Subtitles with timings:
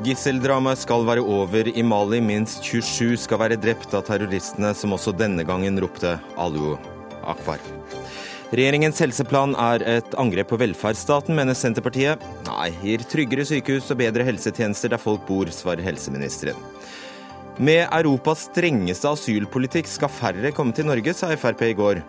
[0.00, 2.22] Gisseldramaet skal være over i Mali.
[2.24, 6.78] Minst 27 skal være drept av terroristene, som også denne gangen ropte Alu
[7.20, 7.60] Akbar.
[8.50, 12.24] Regjeringens helseplan er et angrep på velferdsstaten, mener Senterpartiet.
[12.48, 16.58] Nei, gir tryggere sykehus og bedre helsetjenester der folk bor, svarer helseministeren.
[17.60, 22.00] Med Europas strengeste asylpolitikk skal færre komme til Norge, sa Frp i går.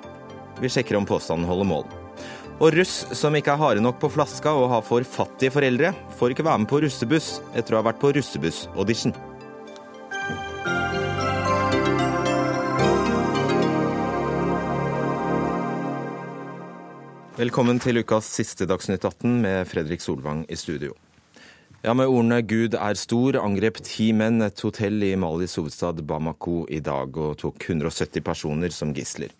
[0.63, 2.00] Vi sjekker om påstanden holder mål.
[2.61, 6.35] Og russ som ikke er harde nok på flaska og har for fattige foreldre, får
[6.35, 9.15] ikke være med på russebuss etter å ha vært på russebuss-audition.
[17.41, 20.93] Velkommen til ukas siste Dagsnytt 18 med Fredrik Solvang i studio.
[21.81, 26.67] Ja, Med ordene 'Gud er stor' angrep ti menn et hotell i Malis hovedstad Bamako
[26.69, 29.33] i dag og tok 170 personer som gisler.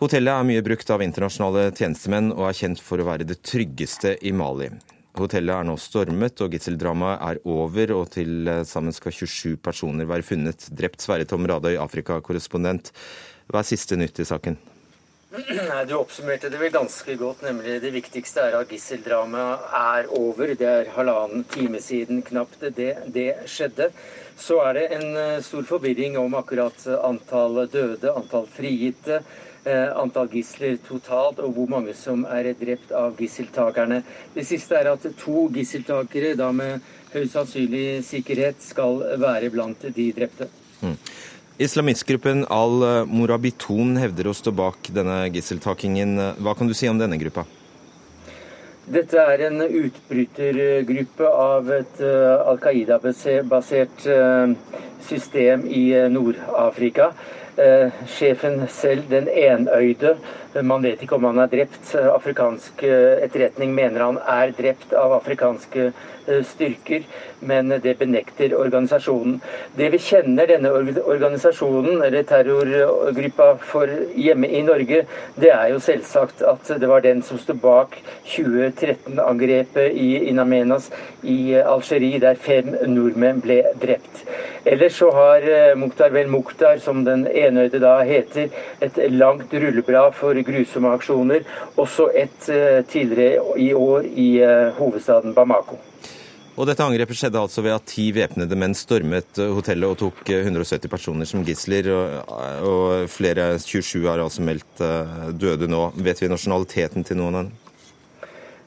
[0.00, 4.14] Hotellet er mye brukt av internasjonale tjenestemenn og er kjent for å være det tryggeste
[4.24, 4.70] i Mali.
[5.20, 10.24] Hotellet er nå stormet og gisseldramaet er over, og til sammen skal 27 personer være
[10.24, 11.04] funnet drept.
[11.04, 12.88] Sverre Tom Radøy, Afrikakorrespondent,
[13.52, 14.56] hva er siste nytt i saken?
[15.30, 20.54] Du oppsummerte det vel ganske godt, nemlig det viktigste er at gisseldramaet er over.
[20.56, 23.90] Det er halvannen time siden knapt det, det skjedde.
[24.40, 29.20] Så er det en eh, stor forvirring om akkurat antall døde, antall frigitte.
[29.64, 33.98] Eh, antall gisler totalt, og hvor mange som er drept av gisseltakerne.
[34.32, 36.80] Det siste er at to gisseltakere, da med
[37.12, 40.48] høy sannsynlig sikkerhet, skal være blant de drepte.
[40.80, 40.94] Mm.
[41.60, 46.14] Islamistgruppen Al-Morabitun hevder å stå bak denne gisseltakingen.
[46.40, 47.44] Hva kan du si om denne gruppa?
[48.90, 54.56] Dette er en utbrytergruppe av et uh, Al Qaida-basert uh,
[55.04, 57.10] system i Nord-Afrika.
[57.56, 60.14] Eh, sjefen selv, den enøyde,
[60.62, 61.94] man vet ikke om han er drept.
[61.98, 65.90] Afrikansk eh, etterretning mener han er drept av afrikanske
[66.30, 67.02] Eh, styrker,
[67.40, 69.38] men det benekter organisasjonen.
[69.76, 70.70] Det vi kjenner denne
[71.00, 75.00] organisasjonen, eller terrorgruppa for hjemme i Norge,
[75.40, 77.96] det er jo selvsagt at det var den som sto bak
[78.34, 80.90] 2013-angrepet i Inamenas
[81.22, 84.24] i Algerie, der fem nordmenn ble drept.
[84.64, 88.50] Ellers så har eh, Mukhtar vel Mukhtar, som den enøyde da heter,
[88.80, 91.46] et langt rulleblad for grusomme aksjoner.
[91.76, 94.30] Også et eh, tidligere i år i
[94.78, 95.80] hovedstaden Bamako.
[96.60, 100.18] Og dette angrepet skjedde altså ved at ti væpnede menn stormet eh, hotellet og tok
[100.28, 101.88] 170 eh, personer som gisler.
[101.94, 102.34] Og,
[102.68, 105.86] og flere, 27 er altså meldt eh, døde nå.
[106.04, 107.54] Vet vi nasjonaliteten til noen av dem?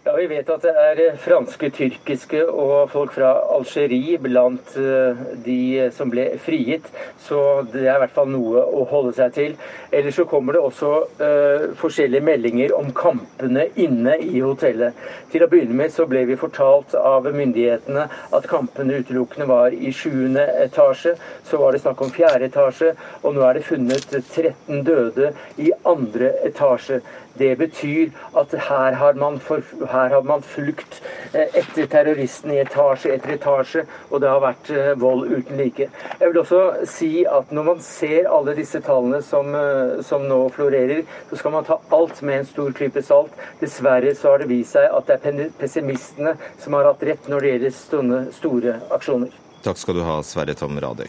[0.06, 5.22] Ja, Vi vet at det er eh, franske, tyrkiske og folk fra Algerie blant eh,
[5.46, 6.90] de som ble frigitt.
[7.24, 7.38] Så
[7.72, 9.56] det er i hvert fall noe å holde seg til.
[9.96, 10.90] Ellers så kommer det også
[11.22, 14.97] uh, forskjellige meldinger om kampene inne i hotellet.
[15.31, 19.94] Til å begynne med så ble vi fortalt av myndighetene at kampene utelukkende var i
[19.96, 21.16] sjuende etasje.
[21.47, 22.91] Så var det snakk om fjerde etasje,
[23.22, 25.31] og nå er det funnet 13 døde
[25.62, 27.00] i andre etasje.
[27.40, 31.00] Det betyr at her har man, for, her har man fulgt
[31.34, 35.90] eh, etter terroristen i etasje etter etasje, og det har vært eh, vold uten like.
[36.20, 40.40] Jeg vil også si at når man ser alle disse tallene som, eh, som nå
[40.54, 43.34] florerer, så skal man ta alt med en stor klype salt.
[43.62, 47.42] Dessverre så har det vist seg at det er pessimistene som har hatt rett når
[47.42, 49.34] det gjelder store aksjoner.
[49.64, 51.08] Takk skal du ha, Sverre Tom Radøy.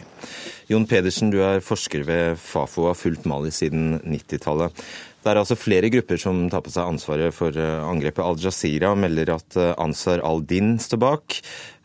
[0.65, 4.73] Jon Pedersen, du er forsker ved Fafo og har fulgt Mali siden 90-tallet.
[5.21, 8.21] Det er altså flere grupper som tar på seg ansvaret for eh, angrepet.
[8.25, 11.37] Al Jazeera melder at eh, Ansar al-Din står bak,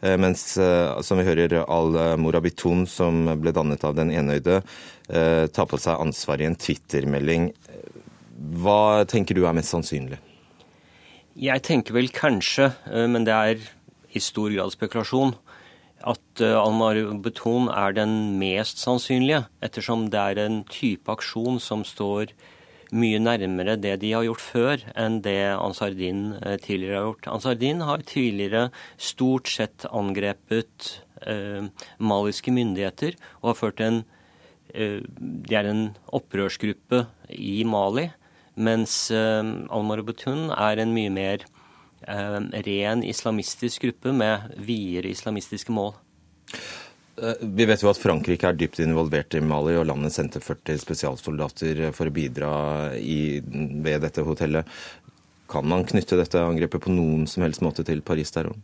[0.04, 4.62] eh, mens som vi hører al-Morabitun, som ble dannet av den enøyde,
[5.10, 7.48] tar på seg ansvaret i en Twitter-melding.
[8.62, 10.20] Hva tenker du er mest sannsynlig?
[11.34, 12.68] Jeg tenker vel kanskje,
[13.10, 13.64] men det er
[14.14, 15.34] i stor grad spekulasjon,
[16.09, 22.33] at al-Morabitun er den mest sannsynlige, ettersom det er en type aksjon som står
[22.97, 27.28] mye nærmere det de har gjort før, enn det Ansardin eh, tidligere har gjort.
[27.36, 28.65] Ansardin har tidligere
[28.98, 30.89] stort sett angrepet
[31.22, 34.03] eh, maliske myndigheter og har ført en
[34.74, 35.84] eh, De er en
[36.16, 38.09] opprørsgruppe i Mali,
[38.57, 41.59] mens eh, Al-Marabutun er en mye mer eh,
[42.06, 45.92] ren islamistisk gruppe med videre islamistiske mål.
[47.20, 50.80] Eh, vi vet jo at Frankrike er dypt involvert i Mali, og landet sendte 40
[50.80, 52.52] spesialsoldater for å bidra
[52.97, 54.68] i, ved dette hotellet.
[55.50, 58.62] Kan man knytte dette angrepet på noen som helst måte til Paris-terroren?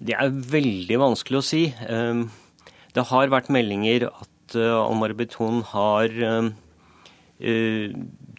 [0.00, 1.64] Det er veldig vanskelig å si.
[1.90, 2.30] Ehm,
[2.96, 7.90] det har vært meldinger at eh, Beton har eh,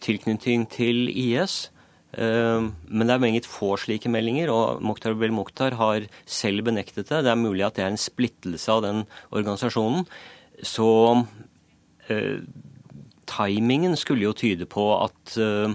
[0.02, 1.68] tilknytning til IS.
[2.12, 7.22] Men det er meget få slike meldinger, og Mokhtar Bel Mokhtar har selv benektet det.
[7.24, 10.04] Det er mulig at det er en splittelse av den organisasjonen.
[10.62, 10.90] Så
[12.12, 12.42] eh,
[13.30, 15.72] timingen skulle jo tyde på at eh,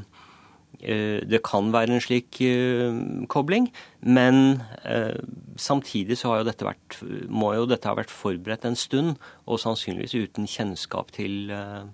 [1.26, 2.98] det kan være en slik eh,
[3.34, 5.18] kobling, men uh,
[5.58, 7.00] samtidig så har jo dette vært,
[7.34, 9.16] må jo dette ha vært forberedt en stund,
[9.50, 11.90] og sannsynligvis uten kjennskap til uh,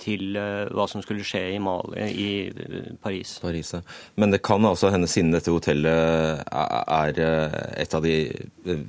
[0.00, 3.36] til uh, hva som skulle skje i, Mali, i uh, Paris.
[3.42, 3.80] Paris ja.
[4.20, 8.16] Men det kan altså hende, siden dette hotellet er uh, et av de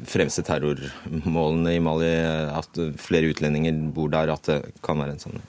[0.09, 2.11] fremste terrormålene i Mali,
[2.55, 5.41] at flere utlendinger bor der, at det kan være en sånn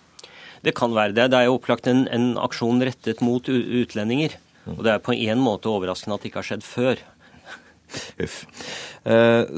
[0.65, 1.31] Det kan være det.
[1.33, 4.37] Det er jo opplagt en, en aksjon rettet mot utlendinger.
[4.67, 4.77] Mm.
[4.77, 7.05] Og det er på en måte overraskende at det ikke har skjedd før.
[8.23, 8.43] Uff.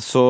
[0.00, 0.24] Så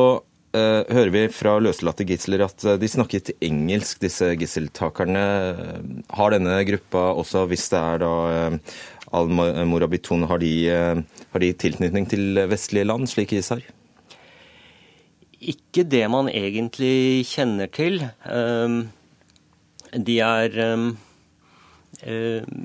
[0.53, 5.23] Uh, hører vi fra løslatte gisler at uh, de snakket engelsk, disse gisseltakerne.
[6.13, 8.11] Har denne gruppa også, hvis det er da
[8.53, 8.75] uh,
[9.17, 13.65] Al-Morabitun, har, har, de tilknytning til vestlige land, slik ISAR?
[15.41, 17.99] Ikke det man egentlig kjenner til.
[19.93, 21.12] de er Eh,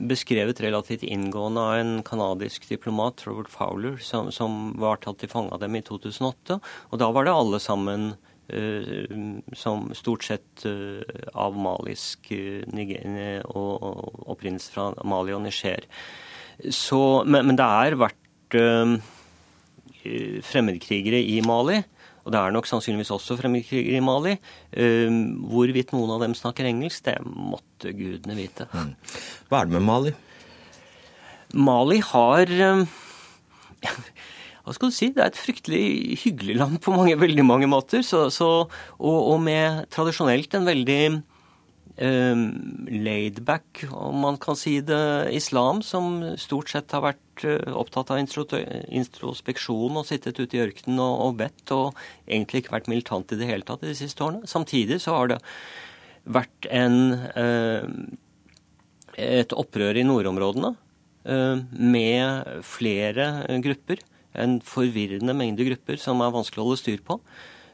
[0.09, 5.53] beskrevet relativt inngående av en canadisk diplomat, Robert Fowler, som, som var tatt til fange
[5.55, 6.59] av dem i 2008.
[6.91, 8.09] Og da var det alle sammen
[8.51, 9.13] uh,
[9.57, 11.03] som stort sett uh,
[11.39, 12.65] av malisk uh,
[13.47, 15.87] og, og opprinnelse fra Mali og Niger.
[16.75, 18.25] Så, men, men, det har vært
[20.49, 21.83] fremmedkrigere i Mali
[22.29, 24.35] og det er nok sannsynligvis også fremmedkrigere i Mali.
[24.77, 25.09] Uh,
[25.49, 28.69] hvorvidt noen av dem snakker engelsk, det måtte gudene vite.
[28.77, 28.93] Mm.
[29.49, 30.13] Hva er det med Mali?
[31.57, 32.99] Mali har uh,
[34.69, 35.85] hva skal du si, Det er et fryktelig
[36.27, 38.05] hyggelig land på mange, veldig mange måter.
[38.05, 38.51] Så, så,
[38.99, 41.01] og, og, med tradisjonelt en veldig
[42.05, 42.45] um,
[42.93, 48.19] laidback, om man kan si det, islam, som stort sett har vært Eh, opptatt av
[48.21, 53.39] introspeksjon og sittet ute i ørkenen og, og bedt, og egentlig ikke vært militant i
[53.41, 54.49] det hele tatt de siste årene.
[54.49, 55.39] Samtidig så har det
[56.29, 56.99] vært en,
[57.39, 57.87] eh,
[59.19, 60.75] et opprør i nordområdene
[61.29, 63.31] eh, med flere
[63.65, 64.03] grupper.
[64.39, 67.21] En forvirrende mengde grupper som er vanskelig å holde styr på.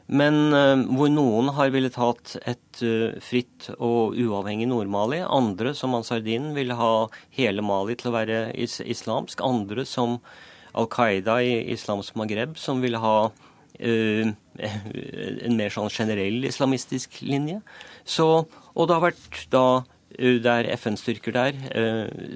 [0.05, 5.23] Men uh, hvor noen har villet hatt et uh, fritt og uavhengig Nord-Mali.
[5.25, 7.07] Andre, som Ansardin, ville ha
[7.37, 9.41] hele Mali til å være is islamsk.
[9.45, 10.19] Andre, som
[10.75, 14.35] Al Qaida i islamsk Maghreb, som ville ha uh,
[15.49, 17.63] en mer sånn generell islamistisk linje.
[18.05, 18.29] Så,
[18.75, 21.57] og det har vært da Eh, det er FN-styrker der.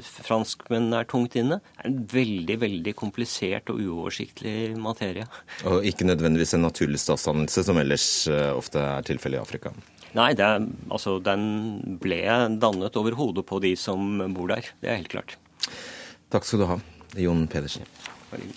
[0.04, 1.60] Franskmenn franskmennene er tungt inne.
[1.60, 5.26] Det er en veldig veldig komplisert og uoversiktlig materie.
[5.66, 9.74] Og ikke nødvendigvis en naturlig statsdannelse, som ellers eh, ofte er tilfellet i Afrika?
[10.18, 12.24] Nei, er, altså, den ble
[12.60, 14.72] dannet over hodet på de som bor der.
[14.82, 15.38] Det er helt klart.
[16.30, 16.80] Takk skal du ha,
[17.18, 17.86] Jon Pedersen.
[18.34, 18.56] Veldig.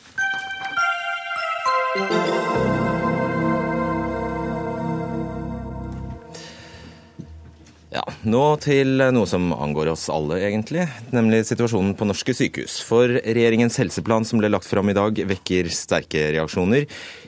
[7.92, 10.86] Ja, Nå til noe som angår oss alle, egentlig.
[11.12, 12.78] Nemlig situasjonen på norske sykehus.
[12.88, 16.86] For regjeringens helseplan som ble lagt fram i dag, vekker sterke reaksjoner.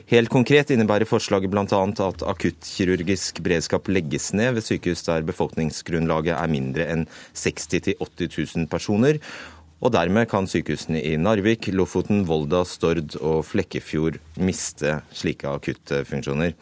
[0.09, 1.65] Helt konkret innebærer forslaget bl.a.
[1.67, 7.05] at akuttkirurgisk beredskap legges ned ved sykehus der befolkningsgrunnlaget er mindre enn
[7.37, 9.21] 60 000-80 000 personer.
[9.85, 16.57] Og dermed kan sykehusene i Narvik, Lofoten, Volda, Stord og Flekkefjord miste slike akuttfunksjoner.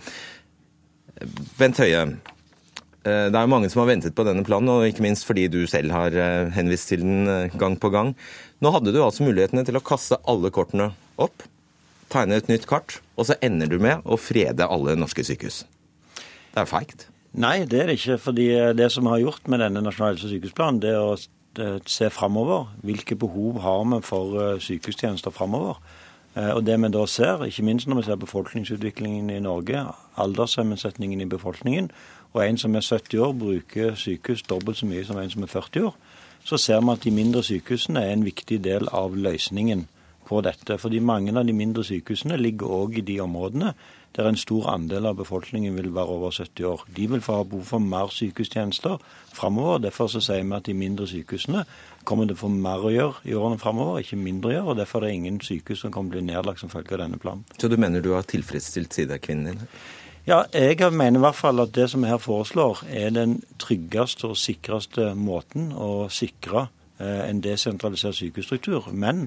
[1.56, 2.08] Bent Høie,
[3.04, 5.66] det er jo mange som har ventet på denne planen, og ikke minst fordi du
[5.68, 8.14] selv har eh, henvist til den eh, gang på gang.
[8.64, 11.44] Nå hadde du altså mulighetene til å kaste alle kortene opp,
[12.14, 15.66] tegne et nytt kart, og så ender du med å frede alle norske sykehus.
[16.54, 17.10] Det er feigt.
[17.36, 18.20] Nei, det er det ikke.
[18.22, 21.82] fordi det som vi har gjort med denne nasjonale helse- og sykehusplanen, det er å
[21.90, 22.70] se framover.
[22.86, 25.82] Hvilke behov har vi for sykehustjenester framover?
[26.38, 29.82] Og det vi da ser, ikke minst når vi ser befolkningsutviklingen i Norge,
[30.22, 31.90] alderssammensetningen i befolkningen,
[32.34, 35.52] og en som er 70 år, bruker sykehus dobbelt så mye som en som er
[35.52, 35.98] 40 år,
[36.44, 39.88] så ser vi at de mindre sykehusene er en viktig del av løsningen
[40.28, 40.78] på dette.
[40.80, 43.74] Fordi mange av de mindre sykehusene ligger òg i de områdene
[44.14, 46.84] der en stor andel av befolkningen vil være over 70 år.
[46.96, 49.02] De vil få ha behov for mer sykehustjenester
[49.34, 49.80] framover.
[49.88, 51.64] Derfor så sier vi at de mindre sykehusene
[52.06, 54.70] kommer til å få mer å gjøre i årene framover, ikke mindre å gjøre.
[54.70, 57.06] og Derfor er det ingen sykehus som kommer til å bli nedlagt som følge av
[57.08, 57.44] denne planen.
[57.58, 59.68] Så du mener du har tilfredsstilt sidekvinnen din?
[60.24, 64.30] Ja, jeg mener i hvert fall at det som vi her foreslår, er den tryggeste
[64.32, 68.88] og sikreste måten å sikre eh, en desentralisert sykehusstruktur.
[68.96, 69.26] Men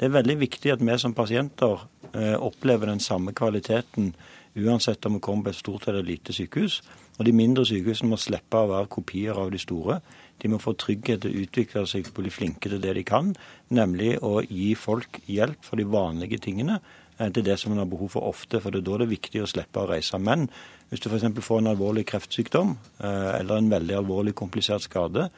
[0.00, 4.14] det er veldig viktig at vi som pasienter eh, opplever den samme kvaliteten
[4.56, 6.80] uansett om vi kommer på et stort eller lite sykehus.
[7.18, 9.98] Og de mindre sykehusene må slippe å være kopier av de store.
[10.40, 13.34] De må få trygghet til å utvikle seg og bli flinke til det de kan,
[13.68, 16.80] nemlig å gi folk hjelp for de vanlige tingene
[17.18, 18.60] til det som en har behov for ofte.
[18.62, 20.18] For det er da det er viktig å slippe å reise.
[20.22, 20.46] Men
[20.90, 21.26] hvis du f.eks.
[21.44, 25.28] får en alvorlig kreftsykdom eh, eller en veldig alvorlig komplisert skade,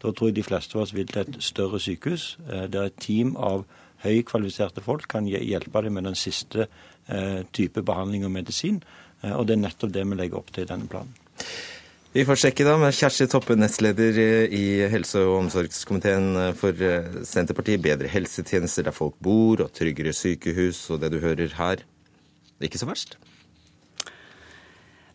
[0.00, 3.00] da tror jeg de fleste av oss vil til et større sykehus eh, der et
[3.00, 3.66] team av
[4.04, 6.70] høykvalifiserte folk kan hjelpe dem med den siste
[7.52, 8.78] type behandling og medisin.
[9.34, 11.10] Og det er nettopp det vi legger opp til i denne planen.
[12.10, 14.16] Vi får sjekke da med Kjersti Toppe, nestleder
[14.50, 17.78] i helse- og omsorgskomiteen for eh, Senterpartiet.
[17.84, 21.84] Bedre helsetjenester der folk bor, og tryggere sykehus, og det du hører her.
[22.58, 23.14] Ikke så verst?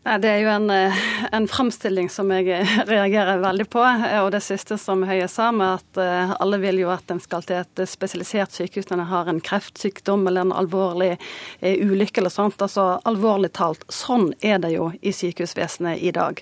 [0.06, 0.98] Nei, Det er jo en, eh,
[1.34, 3.82] en framstilling som jeg eh, reagerer veldig på.
[3.82, 7.42] Eh, og det siste som Høie sa, med at alle vil jo at en skal
[7.42, 11.16] til et spesialisert sykehus når en har en kreftsykdom eller en alvorlig
[11.64, 12.62] ulykke eller sånt.
[12.62, 16.42] Altså alvorlig talt, sånn er det jo i sykehusvesenet i dag.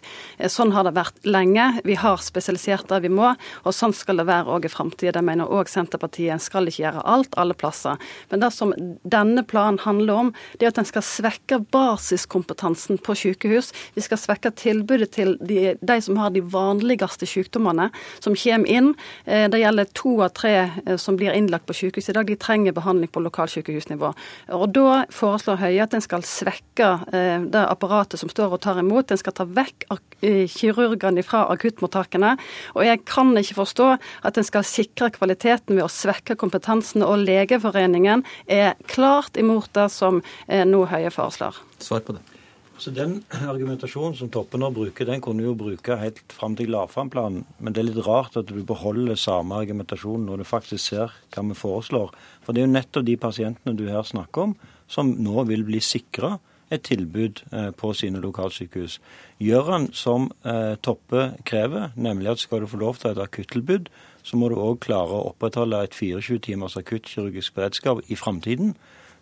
[0.51, 1.70] Sånn har det vært lenge.
[1.88, 3.32] Vi har spesialisert der vi må,
[3.63, 5.15] og sånn skal det være òg i framtida.
[5.15, 6.34] Det mener òg Senterpartiet.
[6.36, 8.01] En skal ikke gjøre alt alle plasser.
[8.34, 8.75] Men det som
[9.08, 13.72] denne planen handler om, det er at en skal svekke basiskompetansen på sykehus sykehus.
[13.95, 18.93] Vi skal svekke tilbudet til de, de, som har de vanligste sykdommene som kommer inn.
[19.25, 20.53] Eh, det gjelder to av tre
[20.86, 22.27] eh, som blir innlagt på sykehus i dag.
[22.27, 24.13] De trenger behandling på lokalsykehusnivå.
[24.53, 28.79] Og Da foreslår Høie at en skal svekke eh, det apparatet som står og tar
[28.79, 29.12] imot.
[29.12, 29.88] En skal ta vekk
[30.24, 32.38] kirurgene fra akuttmottakene.
[32.77, 33.89] Og jeg kan ikke forstå
[34.24, 37.03] at en skal sikre kvaliteten ved å svekke kompetansen.
[37.05, 41.60] Og Legeforeningen er klart imot det som nå Høie foreslår.
[41.83, 42.33] Svar på det.
[42.77, 46.72] Så Den argumentasjonen som Toppe nå bruker, den kunne du jo bruke helt fram til
[46.72, 47.44] de la fram planen.
[47.60, 51.44] Men det er litt rart at du beholder samme argumentasjon når du faktisk ser hva
[51.50, 52.15] vi foreslår.
[52.42, 54.56] For det er jo nettopp de pasientene du her snakker om,
[54.89, 56.39] som nå vil bli sikra
[56.74, 58.98] et tilbud eh, på sine lokalsykehus.
[59.44, 63.92] Gjør han som eh, Toppe krever, nemlig at skal du få lov til et akuttilbud,
[64.24, 68.74] så må du òg klare å opprettholde et 24 timers akuttkirurgisk beredskap i framtiden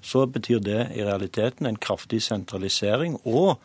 [0.01, 3.19] så betyr det i realiteten en kraftig sentralisering.
[3.25, 3.59] og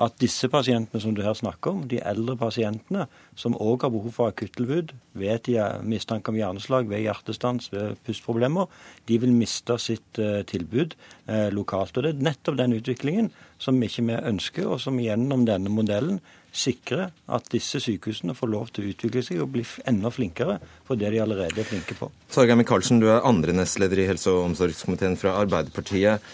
[0.00, 3.04] at disse pasientene som du her snakker om, de eldre pasientene
[3.38, 8.70] som òg har behov for akuttilbud, vet de mistanke om hjerneslag ved hjertestans, ved pustproblemer,
[9.08, 10.96] de vil miste sitt uh, tilbud
[11.28, 11.98] uh, lokalt.
[11.98, 13.30] Og Det er nettopp den utviklingen
[13.60, 18.70] som ikke vi ønsker, og som gjennom denne modellen sikre at disse sykehusene får lov
[18.74, 22.10] til å utvikle seg og bli enda flinkere på det de allerede er flinke på.
[22.34, 26.24] Torgeir Micaelsen, du er andre nestleder i helse- og omsorgskomiteen fra Arbeiderpartiet.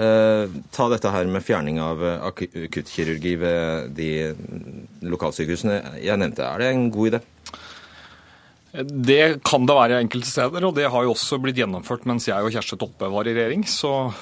[0.00, 4.10] Eh, ta dette her med fjerning av akuttkirurgi ved de
[5.02, 6.46] lokalsykehusene jeg nevnte.
[6.46, 7.24] Er det en god idé?
[8.70, 12.38] Det kan det være enkelte steder, og det har jo også blitt gjennomført mens jeg
[12.38, 13.64] og Kjersti Toppe var i regjering.
[13.66, 14.12] Så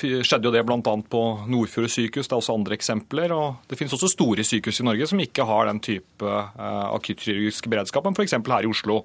[0.00, 0.80] skjedde jo det bl.a.
[0.80, 2.28] på Nordfjord sykehus.
[2.28, 3.34] Det er også andre eksempler.
[3.34, 7.68] og Det finnes også store sykehus i Norge som ikke har den type uh, akuttkirurgisk
[7.70, 8.36] beredskap, f.eks.
[8.38, 9.02] her i Oslo.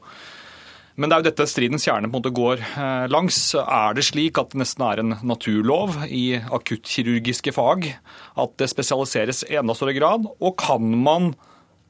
[0.95, 3.39] Men det er jo dette stridens kjerne på en måte går uh, langs.
[3.59, 9.43] Er det slik at det nesten er en naturlov i akuttkirurgiske fag at det spesialiseres
[9.49, 10.29] i enda større grad?
[10.39, 11.33] Og kan man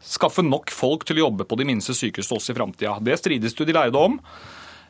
[0.05, 2.97] skaffe nok folk til å jobbe på de minste sykehusene også i framtida?
[3.05, 4.19] Det strides jo de lærde om.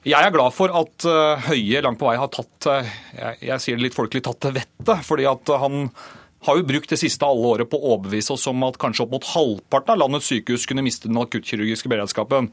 [0.05, 3.63] Jeg er glad for at eh, Høie langt på vei har tatt eh, jeg, jeg
[3.63, 5.01] sier det litt folkelig, tatt til vettet.
[5.07, 5.87] fordi at han
[6.45, 9.15] har jo brukt det siste alle året på å overbevise oss om at kanskje opp
[9.15, 12.51] mot halvparten av landets sykehus kunne miste den akuttkirurgiske beredskapen.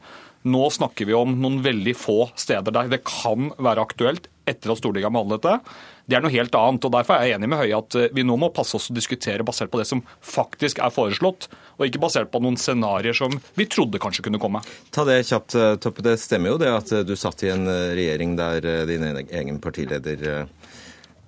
[0.48, 4.80] Nå snakker vi om noen veldig få steder der det kan være aktuelt etter at
[4.80, 5.58] Stortinget har behandlet det.
[6.06, 6.86] Det er noe helt annet.
[6.86, 8.96] og Derfor er jeg enig med Høie at eh, vi nå må passe oss å
[8.96, 13.38] diskutere basert på det som faktisk er foreslått, og ikke basert på noen scenarioer som
[13.58, 14.64] vi trodde kanskje kunne komme.
[14.94, 16.04] Ta det kjapt, eh, Toppe.
[16.04, 20.46] Det stemmer jo det at eh, du satt i en regjering der din egen partileder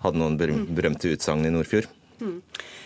[0.05, 1.89] hadde noen berømte utsagn i Nordfjord.
[2.21, 2.41] Mm.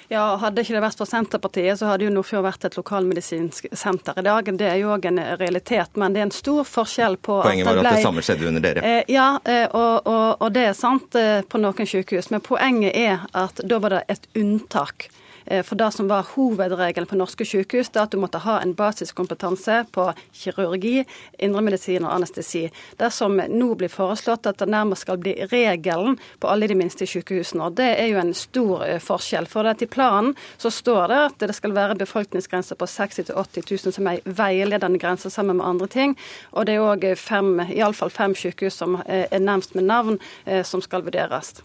[0.08, 4.16] Ja, Hadde ikke det vært for Senterpartiet, så hadde jo Nordfjord vært et lokalmedisinsk senter
[4.16, 4.48] i dag.
[4.56, 7.76] Det er jo òg en realitet, men det er en stor forskjell på Poenget var
[7.76, 8.84] at det, ble, at det samme skjedde under dere?
[8.88, 12.30] Eh, ja, eh, og, og, og, det er sant eh, på noen sykehus.
[12.32, 15.10] Men poenget er at da var det et unntak.
[15.50, 18.74] Eh, for det som var hovedregelen på norske sykehus, det at du måtte ha en
[18.76, 21.04] basiskompetanse på kirurgi,
[21.38, 22.66] indremedisin og anestesi.
[23.00, 27.06] Det som nå blir foreslått, at det nærmest skal bli regelen på alle de minste
[27.08, 27.64] sykehusene.
[27.64, 29.48] og Det er jo en stor eh, forskjell.
[29.48, 33.96] For I planen så står det at det skal være befolkningsgrense på 60 000-80 000
[33.96, 36.16] som er veiledende grense sammen med andre ting.
[36.52, 41.02] Og det er òg iallfall fem sykehus som er nevnt med navn, eh, som skal
[41.02, 41.56] vurderes.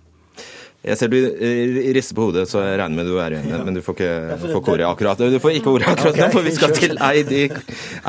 [0.84, 3.78] Jeg ser du eh, rister på hodet, så jeg regner med du er uenig, men
[3.78, 5.22] du får ikke, får ordet akkurat.
[5.32, 7.44] Du får ikke ordet akkurat nå, for vi skal til Eid, i,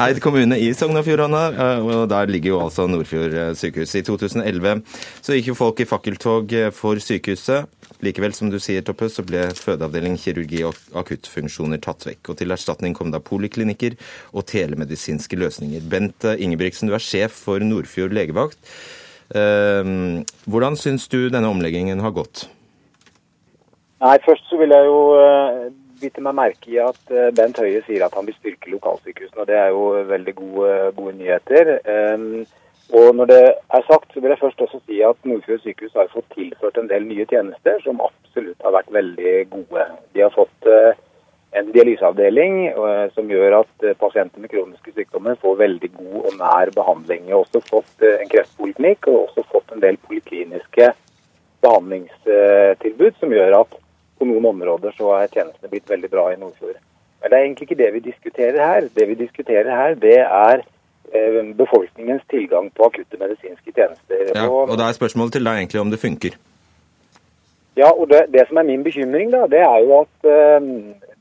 [0.03, 1.43] Eid kommune i Sogn og Fjordane.
[1.55, 3.93] Eh, og der ligger jo altså Nordfjord eh, sykehus.
[3.95, 4.83] I 2011
[5.23, 7.71] så gikk jo folk i fakkeltog for sykehuset.
[8.03, 12.33] Likevel, som du sier, Toppe, så ble fødeavdeling, kirurgi og akuttfunksjoner tatt vekk.
[12.35, 13.95] Og til erstatning kom da poliklinikker
[14.35, 15.87] og telemedisinske løsninger.
[15.95, 18.59] Bent Ingebrigtsen, du er sjef for Nordfjord legevakt.
[19.31, 22.45] Hvordan syns du denne omleggingen har gått?
[24.03, 25.71] Nei, Først så vil jeg jo eh,
[26.01, 29.41] bite meg merke i at eh, Bent Høie sier at han vil styrke lokalsykehusene.
[29.41, 31.79] og Det er jo veldig gode, gode nyheter.
[32.93, 33.45] Og når det
[33.77, 36.91] er sagt, så vil jeg først også si at Nordfjord sykehus har fått tilført en
[36.91, 39.87] del nye tjenester som absolutt har vært veldig gode.
[40.13, 40.93] De har fått uh,
[41.57, 46.37] en dialyseavdeling uh, som gjør at uh, pasienter med kroniske sykdommer får veldig god og
[46.43, 47.25] nær behandling.
[47.25, 50.93] De har også fått en kreftpoliklinikk og også fått en del polikliniske
[51.65, 53.79] behandlingstilbud som gjør at
[54.25, 56.81] på noen områder så er tjenestene blitt veldig bra i Nordfjord.
[57.23, 58.89] Men det er egentlig ikke det vi diskuterer her.
[58.97, 60.65] Det vi diskuterer her, det er
[61.13, 64.33] Eh, befolkningens tilgang på akutte medisinske tjenester.
[64.35, 66.33] Ja, og Da er spørsmålet til deg egentlig om det funker?
[67.77, 70.67] Ja, og det, det som er min bekymring, da, det er jo at eh,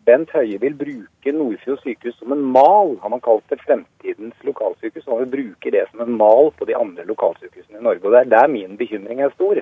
[0.06, 2.96] Bent Høie vil bruke Nordfjord sykehus som en mal.
[3.04, 5.06] Han har kalt det fremtidens lokalsykehus.
[5.08, 8.06] og Han vil bruke det som en mal på de andre lokalsykehusene i Norge.
[8.06, 9.62] og Det er der min bekymring er stor.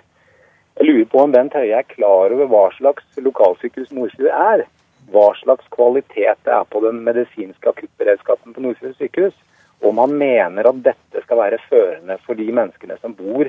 [0.79, 4.65] Jeg lurer på om Bent Høie er klar over hva slags lokalsykehus Nordfjord er.
[5.11, 9.35] Hva slags kvalitet det er på den medisinske akuttberedskapen på Nordfjord sykehus
[9.81, 13.47] om han mener at dette skal være førende for de menneskene som bor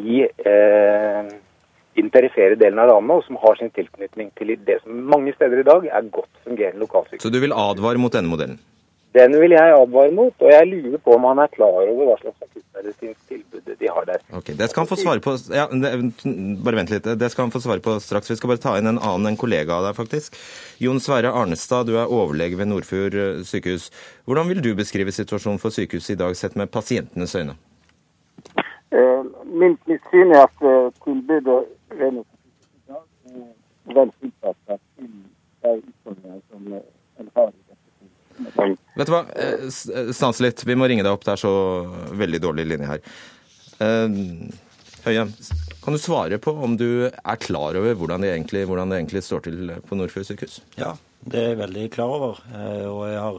[0.00, 1.30] i, eh,
[1.96, 5.60] den perifere delen av landet, og som har sin tilknytning til det som mange steder
[5.60, 7.22] i dag er godt fungerende lokalsykehus.
[7.22, 8.60] Så du vil advare mot denne modellen?
[9.14, 12.16] Den vil jeg advare mot, og jeg lurer på om han er klar over hva
[12.20, 14.20] slags akuttmedisinsk tilbud de har der.
[14.38, 15.64] Ok, Det skal han få svare på ja,
[16.64, 17.08] Bare vent litt.
[17.18, 18.30] Det skal han få svare på straks.
[18.30, 20.38] Vi skal bare ta inn en annen en kollega av deg, faktisk.
[20.78, 23.88] Jon Sverre Arnestad, du er overlege ved Nordfjord eh, sykehus.
[24.30, 27.58] Hvordan vil du beskrive situasjonen for sykehuset i dag, sett med pasientenes øyne?
[28.94, 31.64] Eh, min, mitt syn er at uh, tilbudet
[31.98, 32.14] er
[33.90, 35.10] vel tilpasset til
[35.66, 36.72] de utfordringene som
[37.18, 37.69] en har i
[38.96, 40.64] Vet du hva, eh, eh, stans litt.
[40.66, 41.24] Vi må ringe deg opp.
[41.26, 41.54] Det er så
[42.16, 43.06] veldig dårlig linje her.
[43.80, 44.18] Eh,
[45.00, 45.22] Høie,
[45.80, 49.22] kan du svare på om du er klar over hvordan det egentlig, hvordan det egentlig
[49.24, 50.58] står til på Nordfjord sykehus?
[50.76, 50.90] Ja,
[51.24, 52.42] det er jeg veldig klar over.
[52.90, 53.38] Og jeg har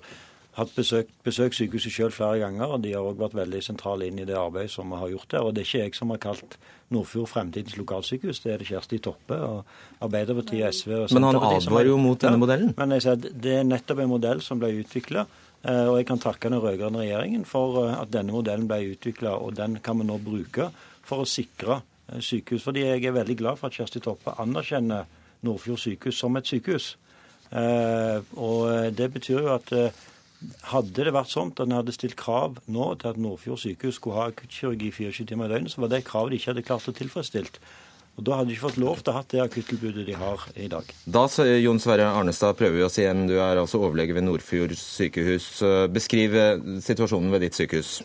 [0.58, 4.20] hatt besøk, besøkt sykehuset selv flere ganger, og de har òg vært veldig sentrale inn
[4.20, 5.46] i det arbeidet som vi har gjort der.
[5.48, 6.58] Og det er ikke jeg som har kalt
[6.92, 9.62] Nordfjord fremtidens lokalsykehus, det er det Kjersti Toppe og
[10.04, 12.74] Arbeiderpartiet, SV og Men han advarer jo mot denne modellen?
[12.78, 15.26] men jeg sier, Det er nettopp en modell som ble utvikla.
[15.62, 19.36] Eh, og jeg kan takke den rød-grønne regjeringen for eh, at denne modellen ble utvikla,
[19.38, 20.72] og den kan vi nå bruke
[21.06, 22.66] for å sikre eh, sykehus.
[22.66, 25.06] Fordi jeg er veldig glad for at Kjersti Toppe anerkjenner
[25.46, 26.96] Nordfjord sykehus som et sykehus.
[27.52, 29.72] Og det betyr jo at
[30.72, 34.18] hadde det vært sånn at en hadde stilt krav nå til at Nordfjord sykehus skulle
[34.18, 36.96] ha akuttkirurgi 24 timer i døgnet, så var det kravet de ikke hadde klart å
[36.98, 37.62] tilfredsstilt.
[38.20, 40.68] Og Da hadde de ikke fått lov til å ha det akuttilbudet de har i
[40.72, 40.90] dag.
[41.08, 41.24] Da,
[41.64, 43.24] Jon Sverre Arnestad, prøver vi oss igjen.
[43.30, 45.48] Du er altså overlege ved Nordfjord sykehus.
[45.96, 48.02] Beskriv eh, situasjonen ved ditt sykehus.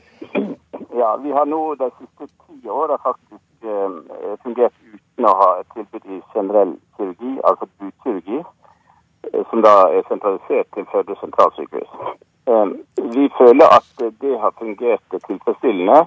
[0.96, 5.74] Ja, Vi har nå de siste ti åra faktisk eh, fungert uten å ha et
[5.74, 8.40] tilbud i generell kirurgi, altså budkirurgi.
[9.32, 11.90] Eh, som da er sentralisert til Førde sentralsykehus.
[12.50, 12.66] Eh,
[13.16, 13.88] vi føler at
[14.22, 16.00] det har fungert tilfredsstillende,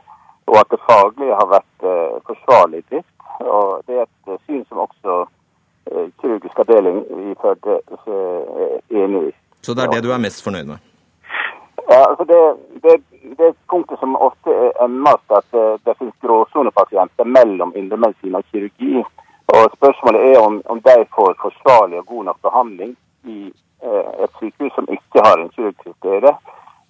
[0.49, 3.15] og at det faglige har vært eh, forsvarlig drift.
[3.39, 5.25] Og det er et syn som også
[6.21, 9.31] kirurgisk avdeling i Førde er enig i.
[9.61, 10.77] Så det er det du er mest fornøyd med?
[11.89, 12.41] Ja, altså det,
[12.83, 12.93] det,
[13.37, 14.53] det er punktet som ofte
[14.83, 19.01] er mest at det, det finnes gråsonepasienter mellom indremedisin og kirurgi.
[19.55, 22.93] Og Spørsmålet er om, om de får forsvarlig og god nok behandling
[23.27, 23.51] i
[23.83, 26.33] eh, et sykehus som ikke har en kirurg til stede.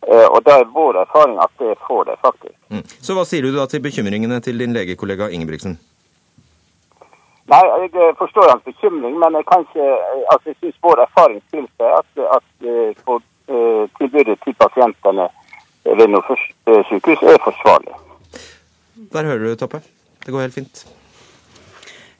[0.07, 2.57] Eh, og da er vår erfaring at det får det, faktisk.
[2.69, 2.83] Mm.
[2.87, 5.79] Så hva sier du da til bekymringene til din legekollega Ingebrigtsen?
[7.49, 9.89] Nei, jeg eh, forstår hans bekymring, men jeg, kan ikke,
[10.33, 12.47] altså, jeg syns vår erfaring tilsier at, at
[13.05, 13.25] for,
[13.97, 15.23] tilbudet til pasientene
[15.97, 17.95] ved Nordfjord sykehus er forsvarlig.
[19.13, 19.81] Der hører du, Toppe.
[20.25, 20.83] Det går helt fint.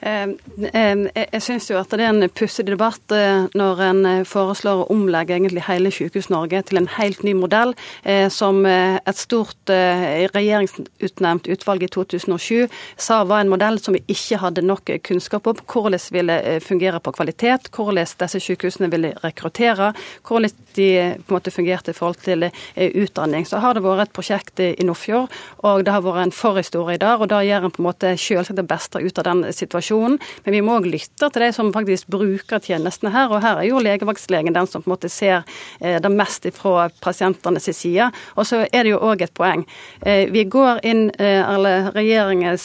[0.01, 0.37] Ehm,
[0.73, 4.85] ehm, jeg syns jo at det er en pussig debatt eh, når en eh, foreslår
[4.85, 7.73] å omlegge egentlig hele Sykehus-Norge til en helt ny modell,
[8.07, 12.67] eh, som et stort regjeringsutnevnt utvalg i 2007
[12.99, 15.59] sa var en modell som vi ikke hadde nok kunnskap om.
[15.69, 19.91] Hvordan ville fungere på kvalitet, hvordan disse sykehusene ville rekruttere,
[20.27, 20.89] hvordan de
[21.25, 23.47] på en måte fungerte i forhold til utdanning.
[23.47, 25.31] Så har det vært et prosjekt i Nordfjord,
[25.65, 28.59] og det har vært en forhistorie der, og da gjør en på en måte selvsagt
[28.59, 30.19] det beste ut av den situasjonen opposisjonen.
[30.43, 33.29] Men vi må òg lytte til de som faktisk bruker tjenestene her.
[33.31, 35.43] Og her er jo legevaktlegen den som på en måte ser
[35.79, 38.11] eh, det mest fra pasientenes side.
[38.35, 39.65] Og så er det jo òg et poeng.
[40.01, 42.57] Eh, vi går inn, eller regjeringen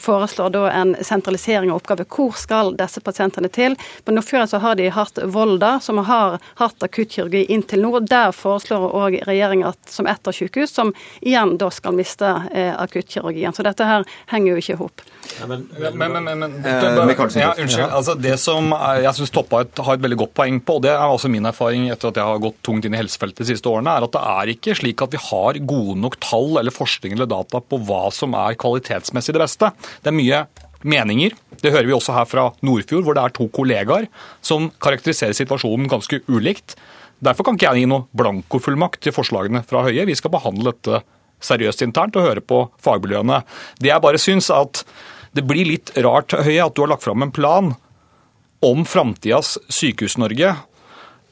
[0.00, 2.06] foreslår da en sentralisering av oppgaver.
[2.08, 3.76] Hvor skal disse pasientene til?
[4.04, 7.92] På Nordfjord så har de hatt Volda, som har hatt akuttkirurgi inntil nå.
[8.06, 13.54] Der foreslår òg regjeringa som ett av sykehus, som igjen da skal miste eh, akuttkirurgien.
[13.56, 15.06] Så dette her henger jo ikke i hop.
[15.48, 15.64] Men,
[15.98, 16.84] men, men, men eh,
[17.40, 17.84] ja, Unnskyld.
[17.86, 21.04] Altså, det som jeg syns Toppa har et veldig godt poeng på, og det er
[21.04, 23.94] også min erfaring etter at jeg har gått tungt inn i helsefeltet de siste årene,
[23.96, 27.30] er at det er ikke slik at vi har gode nok tall eller forskning eller
[27.30, 29.72] data på hva som er kvalitetsmessig det beste.
[30.04, 30.44] Det er mye
[30.86, 31.34] meninger.
[31.62, 34.06] Det hører vi også her fra Nordfjord, hvor det er to kollegaer
[34.44, 36.76] som karakteriserer situasjonen ganske ulikt.
[37.24, 40.04] Derfor kan ikke jeg gi noe blankofullmakt til forslagene fra Høie.
[40.08, 41.00] Vi skal behandle dette
[41.44, 43.42] seriøst internt og høre på fagmiljøene.
[43.80, 44.84] Det jeg bare syns at
[45.36, 47.74] det blir litt rart, Høie, at du har lagt fram en plan
[48.64, 50.54] om framtidas Sykehus-Norge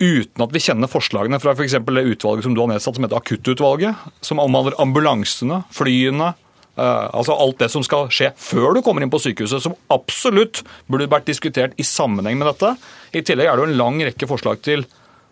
[0.03, 1.77] uten at vi kjenner forslagene fra f.eks.
[1.79, 6.35] For det utvalget som du har nedsatt, som heter Akuttutvalget, som omhandler ambulansene, flyene,
[6.75, 10.64] Uh, altså alt det som skal skje før du kommer inn på sykehuset, som absolutt
[10.90, 12.73] burde vært diskutert i sammenheng med dette.
[13.14, 14.83] I tillegg er det jo en lang rekke forslag til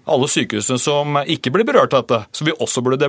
[0.04, 3.08] alle sykehusene som ikke blir berørt av dette, som vi også burde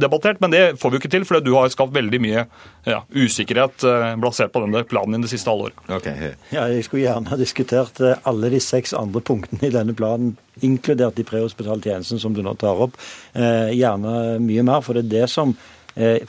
[0.00, 0.40] debattert.
[0.42, 2.44] Men det får vi jo ikke til, for du har skapt veldig mye
[2.88, 5.80] ja, usikkerhet uh, basert på denne planen din det siste halvåret.
[5.88, 6.34] Okay.
[6.52, 10.36] Ja, jeg skulle gjerne ha diskutert uh, alle de seks andre punktene i denne planen,
[10.60, 12.98] inkludert de prehospitale tjenestene som du nå tar opp.
[13.32, 15.79] Gjerne mye mer, for det er det som Eh,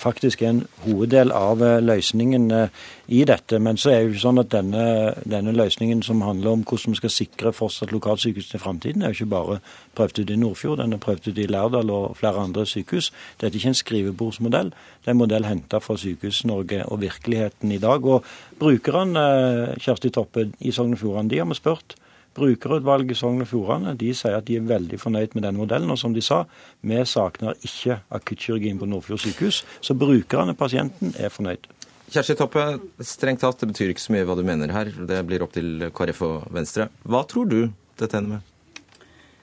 [0.02, 3.60] faktisk er en hoveddel av eh, løsningen eh, i dette.
[3.60, 4.84] Men så er det jo sånn at denne,
[5.24, 9.22] denne, løsningen som handler om hvordan vi skal sikre fortsatt lokalsykehus i framtiden, er jo
[9.22, 9.60] ikke bare
[9.98, 13.12] prøvd ut i Nordfjord, den er prøvd ut i Lærdal og flere andre sykehus.
[13.40, 17.82] Dette er ikke en skrivebordsmodell, det er en modell henta fra Sykehus-Norge og virkeligheten i
[17.82, 18.06] dag.
[18.06, 18.28] Og
[18.60, 19.26] brukerne,
[19.80, 21.98] Kjersti Toppe i Sogn og Fjordane, de har vi spurt.
[22.38, 25.92] Brukerutvalget Sogn og Fjordane de sier at de er veldig fornøyd med den modellen.
[25.92, 26.44] Og som de sa,
[26.82, 29.64] vi savner ikke akuttkirurgien på Nordfjord sykehus.
[29.84, 31.68] Så brukerne, pasienten, er fornøyd.
[32.12, 32.64] Kjersti Toppe,
[33.08, 34.92] strengt tatt, det betyr ikke så mye hva du mener her.
[34.92, 36.90] Det blir opp til KrF og Venstre.
[37.08, 37.62] Hva tror du
[38.00, 38.51] dette ender med?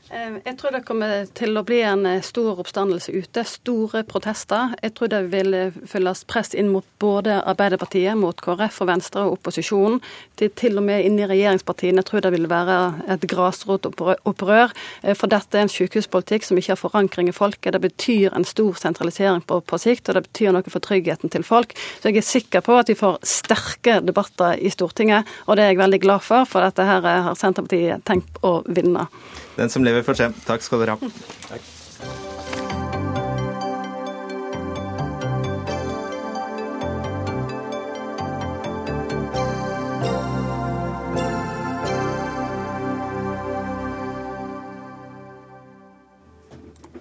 [0.09, 3.42] Jeg tror det kommer til å bli en eh, stor oppstandelse ute.
[3.44, 4.73] Store protester.
[4.81, 9.27] Jeg tror det vil eh, følges press inn mot både Arbeiderpartiet, mot KrF og Venstre
[9.27, 9.99] og opposisjonen.
[10.40, 12.01] Til, til og med inn i regjeringspartiene.
[12.01, 12.79] Jeg tror det vil være
[13.12, 14.73] et grasrotopprør.
[15.03, 17.75] Eh, for dette er en sykehuspolitikk som ikke har forankring i folket.
[17.77, 21.44] Det betyr en stor sentralisering på, på sikt, og det betyr noe for tryggheten til
[21.44, 21.75] folk.
[21.99, 25.75] Så jeg er sikker på at vi får sterke debatter i Stortinget, og det er
[25.75, 29.05] jeg veldig glad for, for dette her har Senterpartiet tenkt å vinne.
[29.59, 30.31] Den som lever, får se.
[30.47, 31.11] Takk skal dere ha.
[31.51, 31.64] Takk.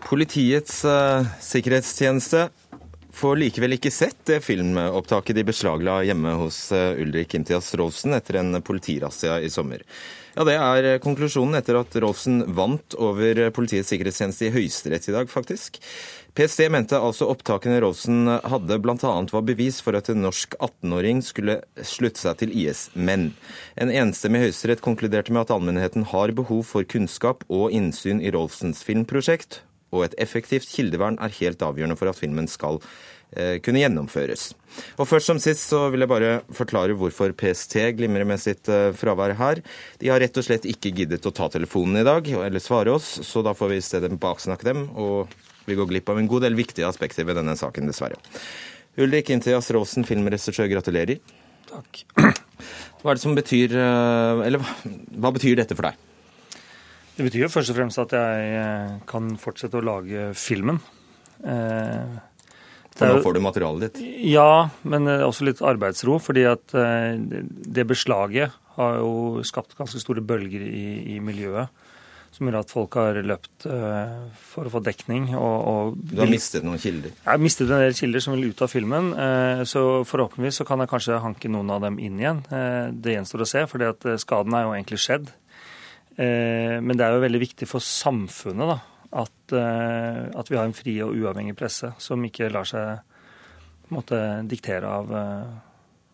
[0.08, 2.48] Politiets uh, sikkerhetstjeneste
[3.14, 8.40] får likevel ikke sett det filmopptaket de beslagla hjemme hos uh, Ulrik Imtias Rolfsen etter
[8.42, 9.84] en politirazzia i sommer.
[10.38, 15.16] Ja, Det er eh, konklusjonen etter at Rolfsen vant over Politiets sikkerhetstjeneste i Høyesterett i
[15.16, 15.80] dag, faktisk.
[16.38, 19.16] PST mente altså opptakene Rolfsen hadde bl.a.
[19.32, 22.92] var bevis for at en norsk 18-åring skulle slutte seg til IS.
[22.94, 23.32] Men
[23.82, 28.86] en enstemmig Høyesterett konkluderte med at allmennheten har behov for kunnskap og innsyn i Rolfsens
[28.86, 33.17] filmprosjekt, og et effektivt kildevern er helt avgjørende for at filmen skal Eh,
[33.62, 34.52] kunne gjennomføres.
[34.98, 38.94] Og Først som sist så vil jeg bare forklare hvorfor PST glimrer med sitt eh,
[38.98, 39.62] fravær her.
[40.02, 43.18] De har rett og slett ikke giddet å ta telefonen i dag, eller svare oss,
[43.26, 44.88] så da får vi i stedet baksnakke dem.
[45.00, 45.34] Og
[45.68, 48.20] vi går glipp av en god del viktige aspekter ved denne saken, dessverre.
[48.98, 51.22] Ulrik Intias Raasen, filmregissør, gratulerer.
[51.68, 52.04] Takk.
[53.02, 54.64] Hva er det som betyr eh, Eller
[55.22, 55.98] hva betyr dette for deg?
[57.18, 60.78] Det betyr jo først og fremst at jeg kan fortsette å lage filmen.
[62.98, 64.06] For nå får du materialet ditt?
[64.32, 66.18] Ja, men også litt arbeidsro.
[66.24, 71.70] fordi at eh, det beslaget har jo skapt ganske store bølger i, i miljøet.
[72.34, 75.32] Som gjør at folk har løpt uh, for å få dekning.
[75.34, 77.16] Og, og du har mistet noen kilder?
[77.16, 79.08] Jeg har mistet en del kilder som vil ut av filmen.
[79.66, 82.44] Så forhåpentligvis så kan jeg kanskje hanke noen av dem inn igjen.
[82.94, 85.32] Det gjenstår å se, for skaden er jo egentlig skjedd.
[86.20, 88.78] men det er jo veldig viktig for samfunnet da,
[89.12, 93.00] at, eh, at, vi har en fri og uavhengig presse som ikke lar seg
[93.94, 94.20] måtte,
[94.52, 95.58] diktere av, eh,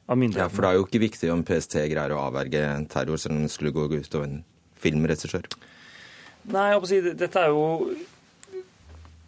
[0.07, 0.45] av myndighetene.
[0.45, 3.45] Ja, For det er jo ikke viktig om PST greier å avverge terror, selv om
[3.47, 4.43] det skulle gå ut over en
[4.83, 5.47] filmregissør?
[6.51, 7.63] Nei, jeg håper å si, dette er jo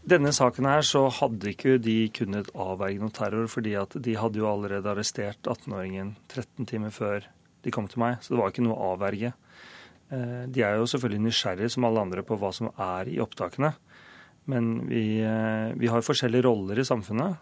[0.06, 4.38] denne saken her så hadde ikke de kunnet avverge noe terror, fordi at de hadde
[4.38, 7.26] jo allerede arrestert 18-åringen 13 timer før
[7.66, 8.20] de kom til meg.
[8.22, 9.34] Så det var ikke noe å avverge.
[10.14, 13.74] Eh, de er jo selvfølgelig nysgjerrige som alle andre på hva som er i opptakene.
[14.52, 17.40] Men vi, eh, vi har forskjellige roller i samfunnet.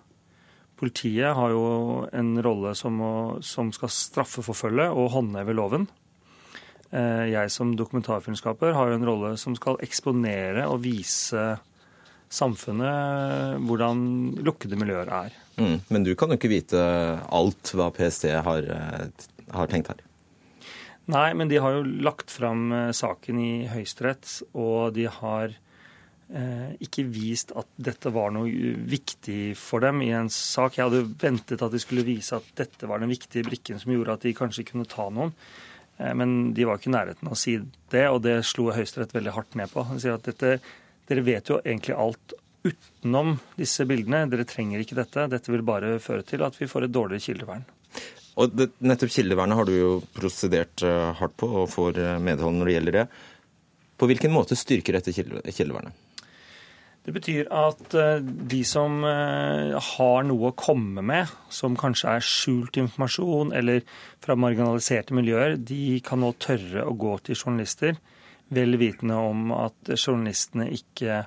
[0.79, 5.87] Politiet har jo en rolle som, å, som skal straffeforfølge og håndheve loven.
[6.91, 11.43] Eh, jeg som dokumentarfilmskaper har jo en rolle som skal eksponere og vise
[12.33, 13.99] samfunnet hvordan
[14.41, 15.35] lukkede miljøer er.
[15.59, 16.81] Mm, men du kan jo ikke vite
[17.29, 18.71] alt hva PST har,
[19.53, 20.01] har tenkt her?
[21.11, 25.57] Nei, men de har jo lagt fram saken i Høyesterett, og de har
[26.33, 28.49] Eh, ikke vist at dette var noe
[28.89, 30.79] viktig for dem i en sak.
[30.79, 34.15] Jeg hadde ventet at de skulle vise at dette var den viktige brikken som gjorde
[34.15, 35.33] at de kanskje kunne ta noen.
[35.99, 37.59] Eh, men de var ikke i nærheten av å si
[37.93, 39.85] det, og det slo Høyesterett veldig hardt ned på.
[39.91, 40.55] De sier at dette,
[41.11, 44.25] dere vet jo egentlig alt utenom disse bildene.
[44.31, 45.29] Dere trenger ikke dette.
[45.35, 47.67] Dette vil bare føre til at vi får et dårligere kildevern.
[48.39, 52.69] Og det, nettopp kildevernet har du jo prosedert eh, hardt på og får medhold når
[52.69, 53.05] det gjelder det.
[53.99, 55.93] På hvilken måte styrker dette kildevernet?
[57.03, 62.23] Det betyr at eh, de som eh, har noe å komme med, som kanskje er
[62.23, 63.83] skjult informasjon eller
[64.23, 67.99] fra marginaliserte miljøer, de kan nå tørre å gå til journalister,
[68.53, 71.25] vel vitende om at journalistene ikke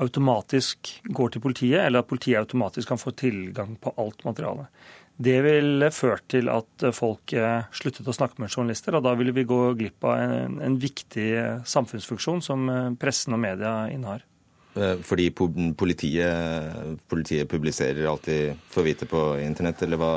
[0.00, 4.72] automatisk går til politiet, eller at politiet automatisk kan få tilgang på alt materialet.
[5.16, 9.34] Det ville ført til at folk eh, sluttet å snakke med journalister, og da ville
[9.36, 11.28] vi gå glipp av en, en viktig
[11.68, 12.70] samfunnsfunksjon som
[13.00, 14.24] pressen og media innehar.
[14.74, 15.28] Eh, fordi
[15.76, 20.12] politiet, politiet publiserer alltid får vite på internett, eller hva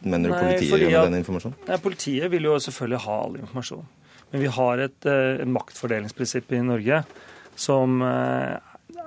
[0.00, 1.58] mener du politiet gjør med den informasjonen?
[1.68, 3.84] Nei, Politiet vil jo selvfølgelig ha all informasjon.
[4.30, 7.02] Men vi har et, et eh, maktfordelingsprinsipp i Norge
[7.58, 8.56] som eh,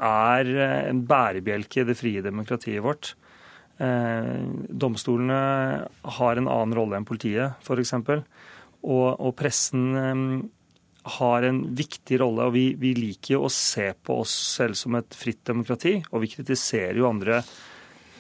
[0.02, 0.54] er
[0.92, 3.16] en bærebjelke i det frie demokratiet vårt.
[3.82, 5.38] Domstolene
[6.18, 7.96] har en annen rolle enn politiet, f.eks.
[8.82, 9.88] Og, og pressen
[11.18, 12.46] har en viktig rolle.
[12.46, 16.24] og vi, vi, liker jo å se på oss selv som et fritt demokrati, og
[16.26, 17.42] vi kritiserer jo andre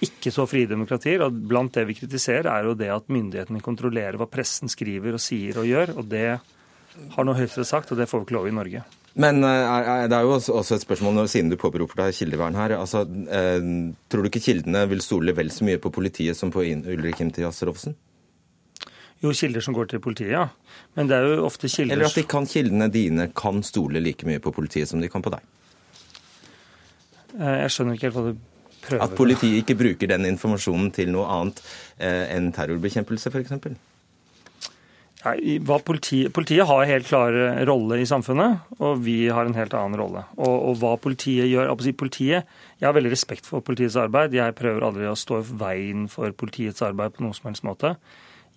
[0.02, 1.22] ikke så frie demokratier.
[1.22, 5.22] og Blant det vi kritiserer, er jo det at myndighetene kontrollerer hva pressen skriver og
[5.22, 5.94] sier og gjør.
[6.02, 6.26] og Det
[7.14, 8.84] har nå Høyesterett sagt, og det får vi ikke lov i Norge.
[9.20, 12.78] Men eh, det er jo også et spørsmål, siden du påberoper deg kildevern her.
[12.80, 13.60] altså, eh,
[14.08, 17.62] Tror du ikke kildene vil stole vel så mye på politiet som på Ulrik Imtias
[17.68, 17.98] Rolfsen?
[19.22, 20.48] Jo, kilder som går til politiet, ja.
[20.96, 24.26] Men det er jo ofte kilder Eller at de kan, kildene dine kan stole like
[24.26, 25.44] mye på politiet som de kan på deg?
[27.36, 28.48] Eh, jeg skjønner ikke helt hva du
[28.82, 31.62] prøver At politiet ikke bruker den informasjonen til noe annet
[32.02, 33.82] enn terrorbekjempelse, f.eks.?
[35.22, 35.36] Ja,
[35.86, 40.00] politiet, politiet har helt klar eh, rolle i samfunnet, og vi har en helt annen
[40.00, 40.24] rolle.
[40.40, 42.48] Og, og hva politiet gjør politiet,
[42.80, 44.34] Jeg har veldig respekt for politiets arbeid.
[44.34, 47.96] Jeg prøver aldri å stå i veien for politiets arbeid på noen som helst måte.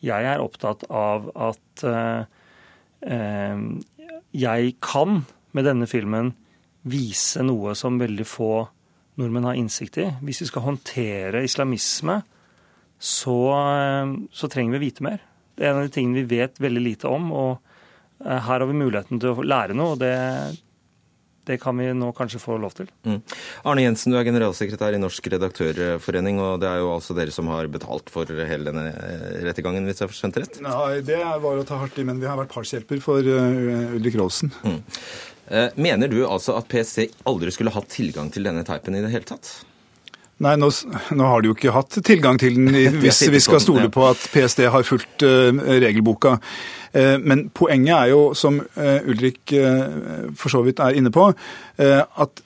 [0.00, 2.24] Jeg er opptatt av at eh,
[3.12, 3.60] uh,
[4.32, 5.20] jeg kan
[5.52, 6.32] med denne filmen
[6.88, 8.66] vise noe som veldig få
[9.20, 10.08] nordmenn har innsikt i.
[10.24, 12.22] Hvis vi skal håndtere islamisme,
[12.96, 15.20] så, uh, så trenger vi vite mer.
[15.54, 17.30] Det er en av de tingene vi vet veldig lite om.
[17.32, 17.74] og
[18.24, 20.14] her har vi muligheten til å lære noe, og det,
[21.48, 22.88] det kan vi nå kanskje få lov til.
[23.04, 23.18] Mm.
[23.68, 27.50] Arne Jensen, du er generalsekretær i Norsk redaktørforening, og det er jo altså dere som
[27.52, 28.86] har betalt for hele denne
[29.44, 30.58] rettergangen, hvis jeg har skjønt rett?
[30.64, 34.18] Nei, det var å ta hardt i, men vi har vært partshjelper for uh, Ulrik
[34.20, 34.54] Rolsen.
[34.64, 34.80] Mm.
[35.76, 39.28] Mener du altså at PST aldri skulle hatt tilgang til denne teipen i det hele
[39.28, 39.50] tatt?
[40.44, 40.68] Nei, nå,
[41.16, 44.28] nå, har de jo ikke hatt tilgang til den hvis vi skal stole på at
[44.32, 46.36] PST har fulgt uh, regelboka.
[46.94, 49.54] Uh, men poenget er jo, som uh, Ulrik
[50.38, 51.30] for så vidt er inne på,
[51.78, 52.43] at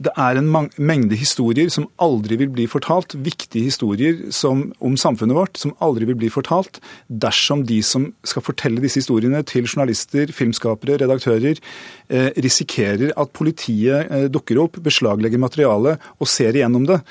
[0.00, 0.48] det er en
[0.80, 6.08] mengde historier som aldri vil bli fortalt, viktige historier som, om samfunnet vårt som aldri
[6.08, 11.60] vil bli fortalt dersom de som skal fortelle disse historiene til journalister, filmskapere, redaktører,
[12.08, 17.02] eh, risikerer at politiet eh, dukker opp, beslaglegger materialet og ser igjennom det.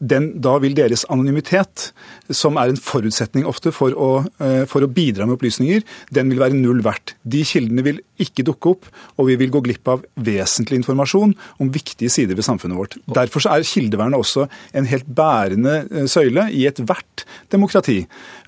[0.00, 1.90] Den, da vil deres anonymitet,
[2.32, 5.84] som er en forutsetning ofte for å, eh, for å bidra med opplysninger,
[6.16, 7.12] den vil være null verdt.
[7.28, 8.88] De kildene vil ikke dukke opp,
[9.20, 12.96] og vi vil gå glipp av vesentlig informasjon om viktige sider ved samfunnet vårt.
[13.18, 14.46] Derfor er kildevernet også
[14.76, 17.98] en helt bærende eh, søyle i ethvert demokrati.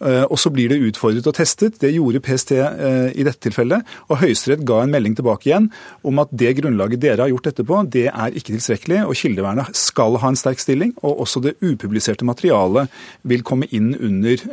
[0.01, 1.79] Eh, og så blir det utfordret og testet.
[1.83, 3.87] Det gjorde PST eh, i dette tilfellet.
[4.09, 5.71] Og Høyesterett ga en melding tilbake igjen
[6.07, 9.03] om at det grunnlaget dere har gjort etterpå, det er ikke tilstrekkelig.
[9.09, 10.95] Og kildevernet skal ha en sterk stilling.
[11.03, 12.91] Og også det upubliserte materialet
[13.29, 14.47] vil komme inn under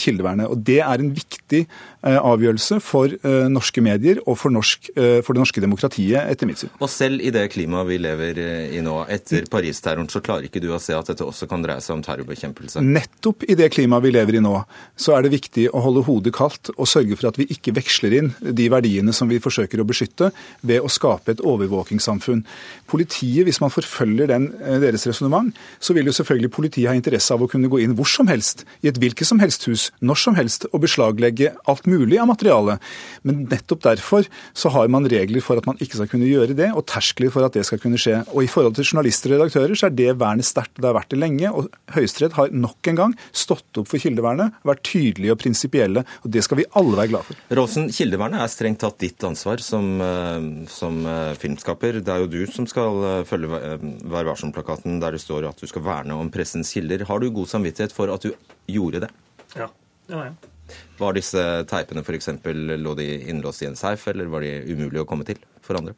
[0.00, 0.48] kildevernet.
[0.50, 1.64] Og det er en viktig
[2.04, 3.12] avgjørelse for
[3.50, 6.72] norske medier og for, norsk, for det norske demokratiet, etter mitt syn.
[6.82, 8.40] Og selv i det klimaet vi lever
[8.76, 8.96] i nå.
[9.12, 12.04] Etter Paris-terroren så klarer ikke du å se at dette også kan dreie seg om
[12.04, 12.82] terrorbekjempelse?
[12.84, 14.54] Nettopp i det klimaet vi lever i nå,
[15.00, 18.18] så er det viktig å holde hodet kaldt og sørge for at vi ikke veksler
[18.18, 20.30] inn de verdiene som vi forsøker å beskytte,
[20.62, 22.44] ved å skape et overvåkingssamfunn.
[22.90, 27.32] Politiet, hvis man forfølger den, eh, deres resonnement, så vil jo selvfølgelig politiet ha interesse
[27.34, 30.20] av å kunne gå inn hvor som helst, i et hvilket som helst hus, når
[30.20, 32.82] som helst, og beslaglegge alt mulig av materialet.
[33.22, 36.70] Men nettopp derfor så har man regler for at man ikke skal kunne gjøre det,
[36.74, 38.20] og terskler for at det skal kunne skje.
[38.34, 40.76] Og I forhold til journalister og redaktører så er det vernet sterkt.
[40.78, 41.50] Det har vært det lenge.
[41.50, 46.04] og Høyesterett har nok en gang stått opp for kildevernet, vært tydelige og prinsipielle.
[46.22, 47.42] og Det skal vi alle være glad for.
[47.60, 52.00] Råsen, kildevernet er strengt tatt ditt ansvar som, eh, som eh, filmskaper.
[52.04, 55.68] Det er jo du som skal eh, følge Vær varsom-plakaten der det står at du
[55.70, 57.04] skal verne om pressens kilder.
[57.08, 58.32] Har du god samvittighet for at du
[58.70, 59.12] gjorde det?
[59.54, 59.68] Ja,
[60.08, 60.53] det har jeg.
[60.98, 62.32] Var disse teipene f.eks.
[62.78, 65.96] lå de innlåst i en safe, eller var de umulig å komme til for andre?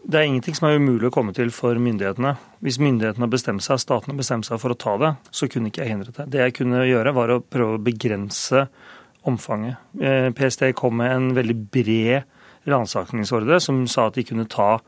[0.00, 2.32] Det er ingenting som er umulig å komme til for myndighetene.
[2.64, 5.68] Hvis myndighetene har bestemt seg, statene har bestemt seg for å ta det, så kunne
[5.68, 6.26] ikke jeg hindret det.
[6.32, 8.64] Det jeg kunne gjøre, var å prøve å begrense
[9.28, 9.76] omfanget.
[10.00, 14.78] Eh, PST kom med en veldig bred ransakingsordre som sa at de kunne ta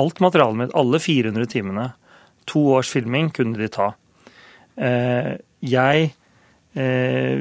[0.00, 1.86] alt materialet mitt, alle 400 timene.
[2.50, 3.92] To års filming kunne de ta.
[4.80, 6.10] Eh, jeg
[6.74, 7.38] eh,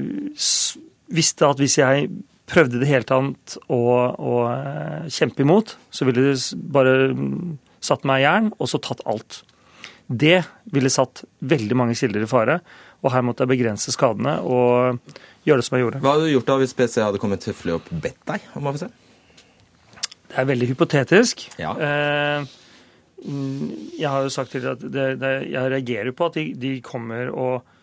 [1.13, 2.09] visste at hvis jeg
[2.49, 3.79] prøvde det hele tatt å,
[4.13, 6.95] å eh, kjempe imot, så ville det bare
[7.83, 9.43] satt meg i jern og så tatt alt.
[10.09, 10.39] Det
[10.73, 12.59] ville satt veldig mange kilder i fare,
[13.05, 14.97] og her måtte jeg begrense skadene og
[15.45, 16.01] gjøre det som jeg gjorde.
[16.03, 18.87] Hva hadde du gjort da hvis PC hadde kommet tøffelig opp bedt deg om AFC?
[20.29, 21.45] Det er veldig hypotetisk.
[21.61, 21.73] Ja.
[21.77, 22.57] Eh,
[23.99, 27.29] jeg har jo sagt til at det, det, jeg reagerer på at de, de kommer
[27.29, 27.77] og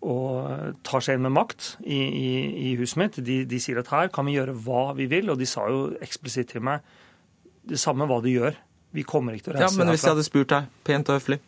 [0.00, 2.30] og tar seg inn med makt i, i,
[2.70, 3.20] i huset mitt.
[3.24, 5.90] De, de, sier at her kan vi gjøre hva vi vil, og de sa jo
[6.00, 6.84] eksplisitt til meg
[7.68, 8.56] det samme hva de gjør.
[8.96, 9.76] Vi kommer ikke til å reise herfra.
[9.76, 11.38] Ja, Men hvis jeg hadde spurt deg pent og høflig,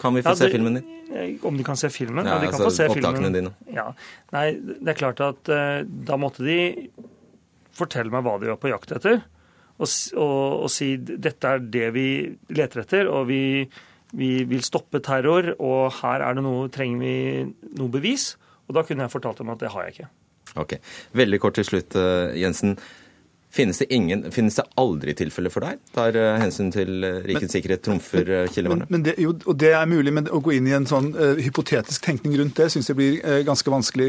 [0.00, 0.90] kan vi få ja, det, se filmen din?
[1.46, 2.26] Om de kan se filmen?
[2.26, 3.52] Ja, de kan altså, få se opptakene filmen.
[3.54, 3.76] dine.
[3.76, 3.86] Ja.
[4.34, 6.58] Nei, det er klart at uh, da måtte de
[7.74, 9.22] fortelle meg hva de var på jakt etter,
[9.74, 12.08] og, og, og si dette er det vi
[12.54, 13.42] leter etter, og vi
[14.16, 17.14] vi vil stoppe terror, og her er det noe, trenger vi
[17.78, 18.34] noe bevis.
[18.68, 20.10] Og da kunne jeg fortalt dem at det har jeg ikke.
[20.60, 20.76] Ok.
[21.16, 22.76] Veldig kort til slutt, eh, Jensen.
[23.54, 27.54] Finnes det, ingen, finnes det aldri tilfeller for deg der uh, hensyn til uh, rikets
[27.54, 28.88] sikkerhet trumfer uh, kildevernet?
[28.90, 31.12] Men, men det, jo, og det er mulig, men å gå inn i en sånn
[31.14, 34.08] uh, hypotetisk tenkning rundt det syns jeg blir ganske vanskelig.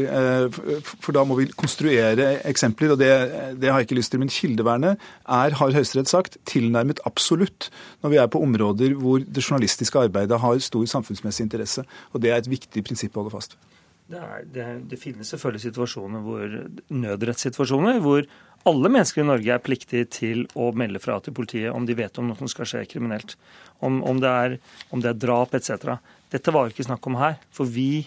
[0.56, 3.12] For, for da må vi konstruere eksempler, og det,
[3.60, 4.22] det, har jeg ikke lyst til.
[4.22, 7.70] Men kildevernet er, har Høyesterett sagt, tilnærmet absolutt
[8.02, 11.86] når vi er på områder hvor det journalistiske arbeidet har stor samfunnsmessig interesse.
[12.14, 13.72] Og det er et viktig prinsipp å holde fast ved.
[14.06, 16.52] Det, er, det, det, finnes selvfølgelig situasjoner hvor
[16.94, 18.22] nødrettssituasjoner hvor
[18.66, 22.18] alle mennesker i Norge er pliktige til å melde fra til politiet om de vet
[22.18, 23.36] om noe som skal skje kriminelt.
[23.84, 24.56] Om, om, det, er,
[24.90, 25.98] om det er drap etc.
[26.32, 27.38] Dette var jo ikke snakk om her.
[27.54, 28.06] For vi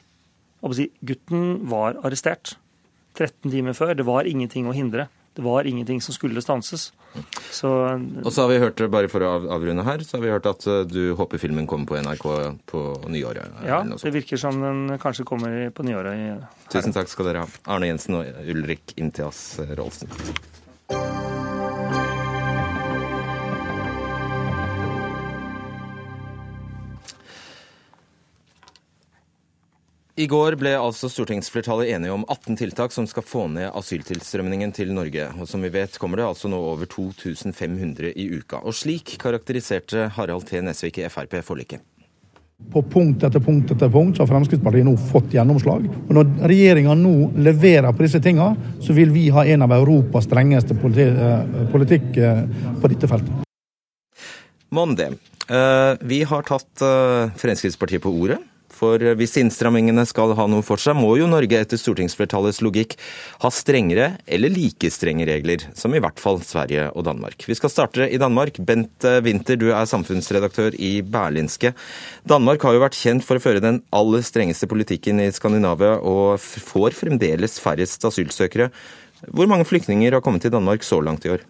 [0.60, 2.58] Gutten var arrestert
[3.16, 3.96] 13 timer før.
[3.96, 5.08] Det var ingenting å hindre.
[5.40, 6.90] Det var ingenting som skulle stanses.
[7.52, 7.70] Så,
[8.24, 10.66] og så har vi hørt, bare for å avrunde her, så har vi hørt at
[10.68, 12.26] eh, du håper filmen kommer på NRK
[12.68, 13.56] på nyåret.
[13.64, 16.44] Ja, det virker som den kanskje kommer på nyåret.
[16.76, 17.62] Tusen takk skal dere ha.
[17.72, 20.12] Arne Jensen og Ulrik Imtias Rolfsen.
[30.20, 34.90] I går ble altså stortingsflertallet enige om 18 tiltak som skal få ned asyltilstrømningen til
[34.92, 35.30] Norge.
[35.40, 38.60] Og som vi vet kommer det altså nå over 2500 i uka.
[38.68, 40.60] Og slik karakteriserte Harald T.
[40.66, 41.86] Nesvik i Frp forliket.
[42.74, 45.88] På punkt etter punkt etter punkt så har Fremskrittspartiet nå fått gjennomslag.
[45.88, 48.52] Og Når regjeringa nå leverer på disse tinga,
[48.84, 52.44] så vil vi ha en av Europas strengeste eh, politikk eh,
[52.82, 53.48] på dette feltet.
[55.00, 55.12] Det.
[55.48, 56.90] Eh, vi har tatt
[57.40, 58.44] Fremskrittspartiet på ordet.
[58.80, 62.96] For hvis innstrammingene skal ha noe for seg, må jo Norge etter stortingsflertallets logikk
[63.44, 67.44] ha strengere eller like strenge regler, som i hvert fall Sverige og Danmark.
[67.50, 68.62] Vi skal starte i Danmark.
[68.64, 71.74] Bent Winther, du er samfunnsredaktør i Berlinske.
[72.30, 76.40] Danmark har jo vært kjent for å føre den aller strengeste politikken i Skandinavia, og
[76.40, 78.72] får fremdeles færrest asylsøkere.
[79.28, 81.44] Hvor mange flyktninger har kommet til Danmark så langt i år?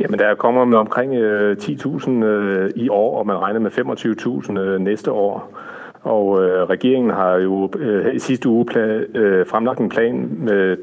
[0.00, 4.58] Jamen, der kommer med omkring 10.000 øh, øh, i år, og man regner med 25.000
[4.58, 5.58] øh, næste år.
[6.02, 6.38] Og
[6.70, 7.70] regeringen har jo
[8.14, 8.66] i sidste uge
[9.46, 10.76] fremlagt en plan med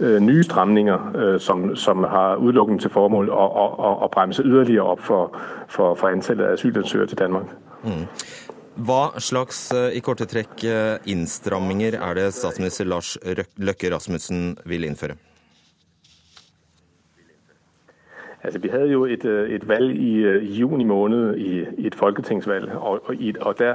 [0.00, 3.50] 34-34 nye stramninger, som, som har udelukkende til formål at,
[3.88, 5.36] at, at bremse yderligere op for,
[5.68, 7.44] for, for antallet af asylansøgere til Danmark.
[7.84, 7.90] Mm.
[8.76, 10.64] Hva slags i korte trekk
[11.04, 13.18] innstramminger er det statsminister Lars
[13.56, 15.16] Løkke Rasmussen vil innføre?
[18.46, 21.94] Altså, vi hadde jo et, øh, et valg i, øh, i, juni måned, i, et
[21.94, 23.74] folketingsvalg, og, og, og der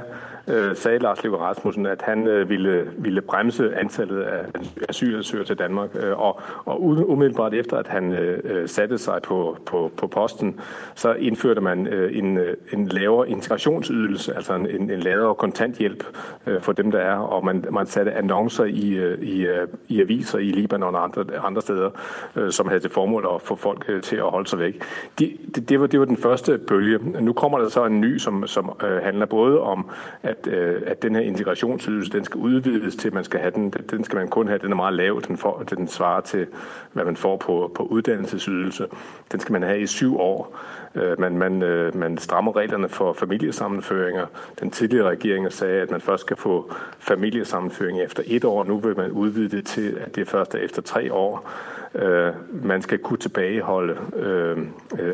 [0.74, 4.44] sagde Lars Løkke Rasmussen, at han øh, ville, ville bremse antallet af
[4.88, 5.90] asylansøgere til Danmark.
[5.94, 10.60] Øh, og, og umiddelbart efter, at han øh, satte sig på, på, på posten,
[10.94, 12.38] så indførte man øh, en,
[12.72, 16.04] en lavere integrationsydelse, altså en, en lavere kontanthjælp
[16.46, 19.46] øh, for dem, der er, og man, man satte annoncer i, i,
[19.88, 21.90] i aviser i Libanon og andre, andre steder,
[22.36, 24.82] øh, som havde til formål at få folk øh, til at holde sig væk.
[25.18, 26.98] De, det, det, var, det var den første bølge.
[27.20, 29.90] Nu kommer der så en ny, som, som øh, handler både om,
[30.22, 34.04] at, øh, at den her integrationsydelse, den skal udvides til, man skal have den, den
[34.04, 36.46] skal man kun have, den er meget lav, den, får, den svarer til,
[36.92, 38.86] hvad man får på, på uddannelsesydelse.
[39.32, 40.58] Den skal man have i syv år.
[40.94, 44.26] Øh, man, man, øh, man strammer reglerne for familiesammenføringer.
[44.60, 48.64] Den tidligere regering sagde, at man først skal få familiesammenføring efter et år.
[48.64, 51.50] Nu vil man udvide det til, at det først er efter tre år.
[51.94, 52.32] Øh,
[52.64, 54.58] man skal kunne tilbakeholde øh,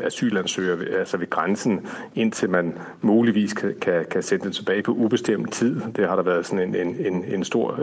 [0.03, 5.81] asylansøgere altså ved grænsen, indtil man muligvis kan, kan, sende dem tilbake på ubestemt tid.
[5.95, 7.79] Det har der vært en, en, en stor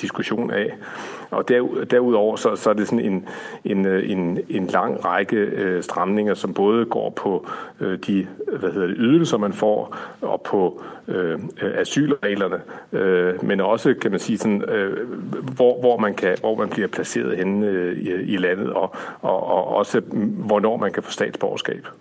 [0.00, 0.66] diskusjon av.
[1.30, 1.48] Og
[1.90, 3.22] derudover så, så er det en,
[3.64, 3.86] en,
[4.66, 7.46] lang række øh, stramninger, som både går på
[7.80, 8.26] øh, de
[8.62, 10.82] det, ydelser, man får, og på
[11.62, 12.60] asylreglene,
[12.92, 15.08] øh, men også kan man sige sådan, øh,
[15.56, 19.74] hvor, hvor, man kan, hvor man blir placeret henne øh, i, landet, og, og, og
[19.82, 21.92] også hvornår man kan få statsborgerskap.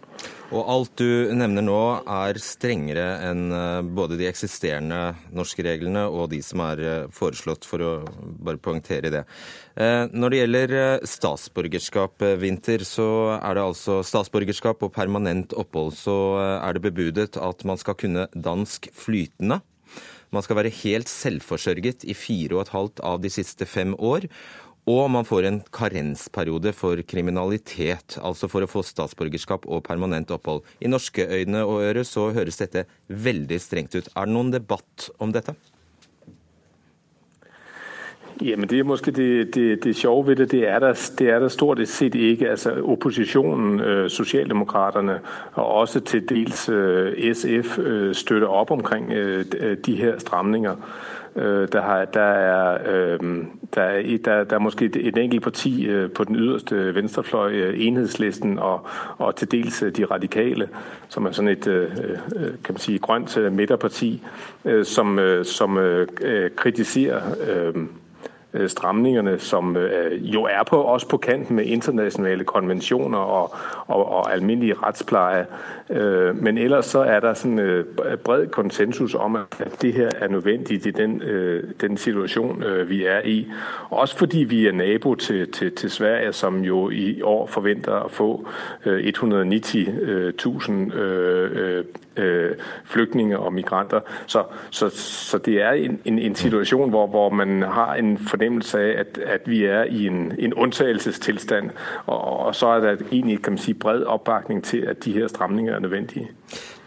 [0.51, 1.79] Og alt du nevner nå
[2.11, 7.63] er strengere enn eh, både de eksisterende norske reglene og de som er eh, foreslått,
[7.67, 9.23] for å bare poengtere det.
[9.79, 10.75] Eh, når det gjelder
[11.07, 13.07] statsborgerskap, Vinter, så
[13.37, 16.17] er det altså statsborgerskap og permanent opphold, så
[16.59, 19.61] er det bebudet at man skal kunne dansk flytende.
[20.35, 24.27] Man skal være helt selvforsørget i fire og et halvt av de siste fem år.
[24.89, 30.63] Og man får en karensperiode for kriminalitet, altså for å få statsborgerskap og permanent opphold.
[30.81, 34.09] I norske øyne og ører så høres dette veldig strengt ut.
[34.15, 35.53] Er det noen debatt om dette?
[38.41, 41.39] Jamen det er måske det, det, det sjove ved det, det er, der, det er
[41.39, 42.49] der stort sett ikke.
[42.49, 45.19] Altså opposisjonen, øh, Socialdemokraterne
[45.53, 49.11] og også til dels øh, SF øh, støtter opp omkring
[49.85, 50.75] de her stramninger.
[51.35, 53.19] Øh, der, har, der, er, øh,
[53.75, 58.59] der, er, der, der er måske et enkelt parti øh, på den yderste venstrefløj, enhedslisten
[58.59, 60.69] og, og til dels de radikale,
[61.09, 61.63] som er sådan et
[62.63, 64.23] kan man sige, grønt midterparti,
[64.83, 65.79] som, som
[66.55, 67.21] kritiserer
[68.67, 73.55] stramningerne, som øh, jo er på, også på kanten med internasjonale konventioner og,
[73.87, 75.45] og, og alminnelig retspleje.
[75.89, 77.85] Øh, men ellers så er der sådan
[78.23, 81.21] bred konsensus om, at det her er nødvendig i den,
[81.81, 83.47] den situation, vi er i.
[83.89, 88.07] Også fordi vi er nabo til, til, til Sverige, som jo i år forventer å
[88.07, 88.47] få
[88.85, 91.83] 190.000
[92.17, 92.51] øh,
[92.85, 93.99] flygtninge og migranter.
[94.27, 98.79] Så, så, så det er en, en, en situation, hvor, hvor man har en fornemmelse
[98.79, 101.69] av at, at vi er i en, en unntakelsestilstand.
[102.05, 105.27] og, og så er det egentlig kan man si, bred oppbakning til at de her
[105.27, 106.31] stramninger er nødvendige.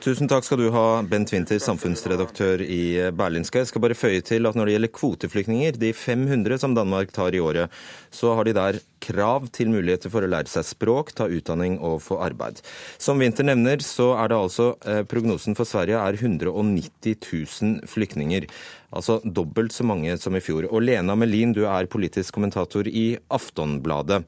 [0.05, 3.63] Tusen takk skal du ha, Bent Winther, samfunnsredaktør i Berlinske.
[3.63, 7.33] Jeg skal bare føye til at når det gjelder kvoteflyktninger, de 500 som Danmark tar
[7.33, 7.73] i året,
[8.13, 12.03] så har de der krav til muligheter for å lære seg språk, ta utdanning og
[12.05, 12.61] få arbeid.
[13.01, 18.45] Som Winther nevner, så er det altså eh, prognosen for Sverige er 190 000 flyktninger.
[18.93, 20.69] Altså dobbelt så mange som i fjor.
[20.69, 24.21] Og Lena Melin, du er politisk kommentator i Aftonbladet.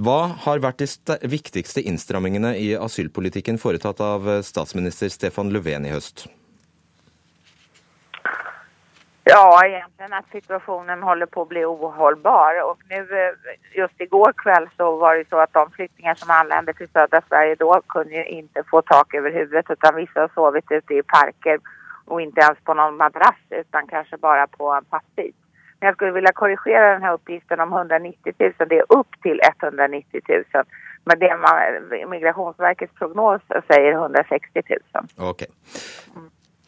[0.00, 5.90] Hva har vært de viktigste innstrammingene i asylpolitikken foretatt av eh, statsminister Stefan Löfven i
[5.92, 6.22] høst?
[9.28, 12.62] Ja, egentlig at situasjonen holder på å bli uholdbar.
[12.64, 16.32] Og nu, eh, just i går kveld så var det så at de flyktninger som
[16.32, 20.96] anlände til södra Sverige da kunne ikke få tak over hodet, utan har sovet ute
[20.96, 21.60] i parker
[22.08, 25.36] og ikke ens på noen madrass, utan kanskje bare på en pappbit.
[25.80, 28.52] Men jag skulle vilja korrigera den här uppgiften om 190 000.
[28.68, 30.44] Det är upp till 190 000.
[31.04, 34.62] Men det man, Migrationsverkets prognos säger 160
[35.16, 35.30] 000.
[35.30, 35.48] Okay.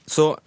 [0.06, 0.38] Så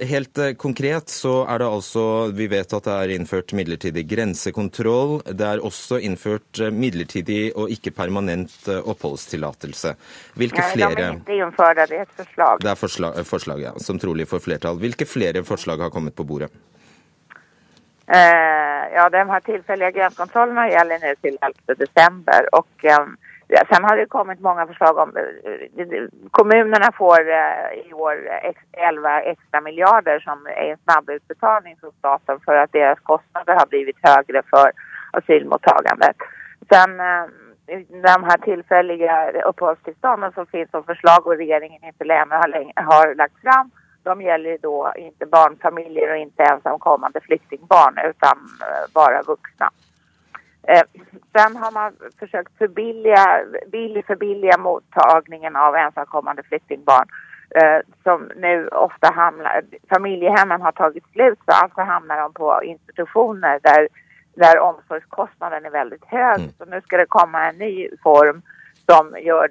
[0.00, 2.04] helt eh, konkret så er det altså
[2.34, 5.20] Vi vet at det er innført midlertidig grensekontroll.
[5.28, 9.94] Det er også innført eh, midlertidig og ikke permanent eh, oppholdstillatelse.
[10.40, 12.62] Hvilke Nei, flere de ikke innført, det er et forslag.
[12.64, 14.80] Det er forslag, forslag ja, som trolig får flertall.
[14.82, 16.50] Hvilke flere forslag har kommet på bordet?
[18.06, 23.06] Eh, ja, de här tillfälliga gränskontrollerna gäller nu till 11 december och eh,
[23.72, 27.20] sen har det kommit många förslag om eh, kommunerna får
[27.88, 28.16] i år
[28.72, 33.96] 11 extra miljarder som är en snabbutbetalning från staten för att deras kostnader har blivit
[34.02, 34.72] högre för
[35.12, 36.16] asylmottagandet.
[36.72, 36.90] Sen
[38.02, 43.40] de här tillfälliga uppehållstillstånden som finns som förslag och regeringen inte längre har, har lagt
[43.40, 43.70] fram,
[44.04, 49.70] de gäller då inte barnfamiljer och inte ensamkommande flyktingbarn utan bare bara vuxna.
[50.68, 50.82] Eh,
[51.36, 53.40] sen har man försökt förbilliga,
[53.72, 57.08] billig förbilliga mottagningen av ensamkommande flyktingbarn
[57.50, 63.60] eh, som nu ofta hamnar, familjehemmen har tagit slut så alltså hamnar de på institutioner
[63.62, 63.88] där,
[64.34, 66.40] där omsorgskostnaden är väldigt hög.
[66.58, 68.42] Så nu ska det komma en ny form
[68.86, 69.48] som gör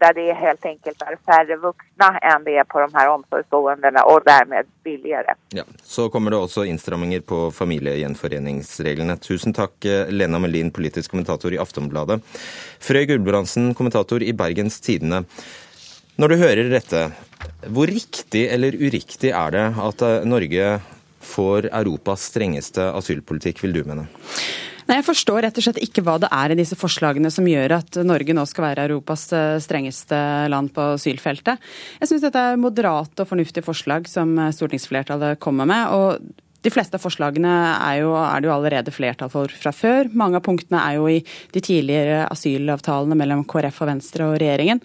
[0.00, 4.24] där det helt enkelt er færre voksne enn det er på de her omsorgsboendene, og
[4.26, 5.36] dermed billigere.
[5.54, 9.16] Ja, Så kommer det også innstramminger på familiegjenforeningsreglene.
[9.22, 12.20] Tusen takk, eh, Lena Melin, politisk kommentator i Aftonbladet.
[12.80, 15.24] Frøy Gulbrandsen, kommentator i Bergens Tidende.
[16.18, 17.06] Når du hører dette,
[17.70, 20.80] hvor riktig eller uriktig er det at eh, Norge
[21.22, 24.08] får Europas strengeste asylpolitikk, vil du mene?
[24.88, 27.76] Nei, Jeg forstår rett og slett ikke hva det er i disse forslagene som gjør
[27.78, 30.18] at Norge nå skal være Europas eh, strengeste
[30.52, 31.62] land på asylfeltet.
[32.00, 35.92] Jeg syns dette er moderate og fornuftige forslag som eh, stortingsflertallet kommer med.
[35.94, 40.10] og de fleste av forslagene er, jo, er det jo allerede flertall for fra før.
[40.14, 41.18] Mange av punktene er jo i
[41.54, 44.82] de tidligere asylavtalene mellom KrF og Venstre og regjeringen.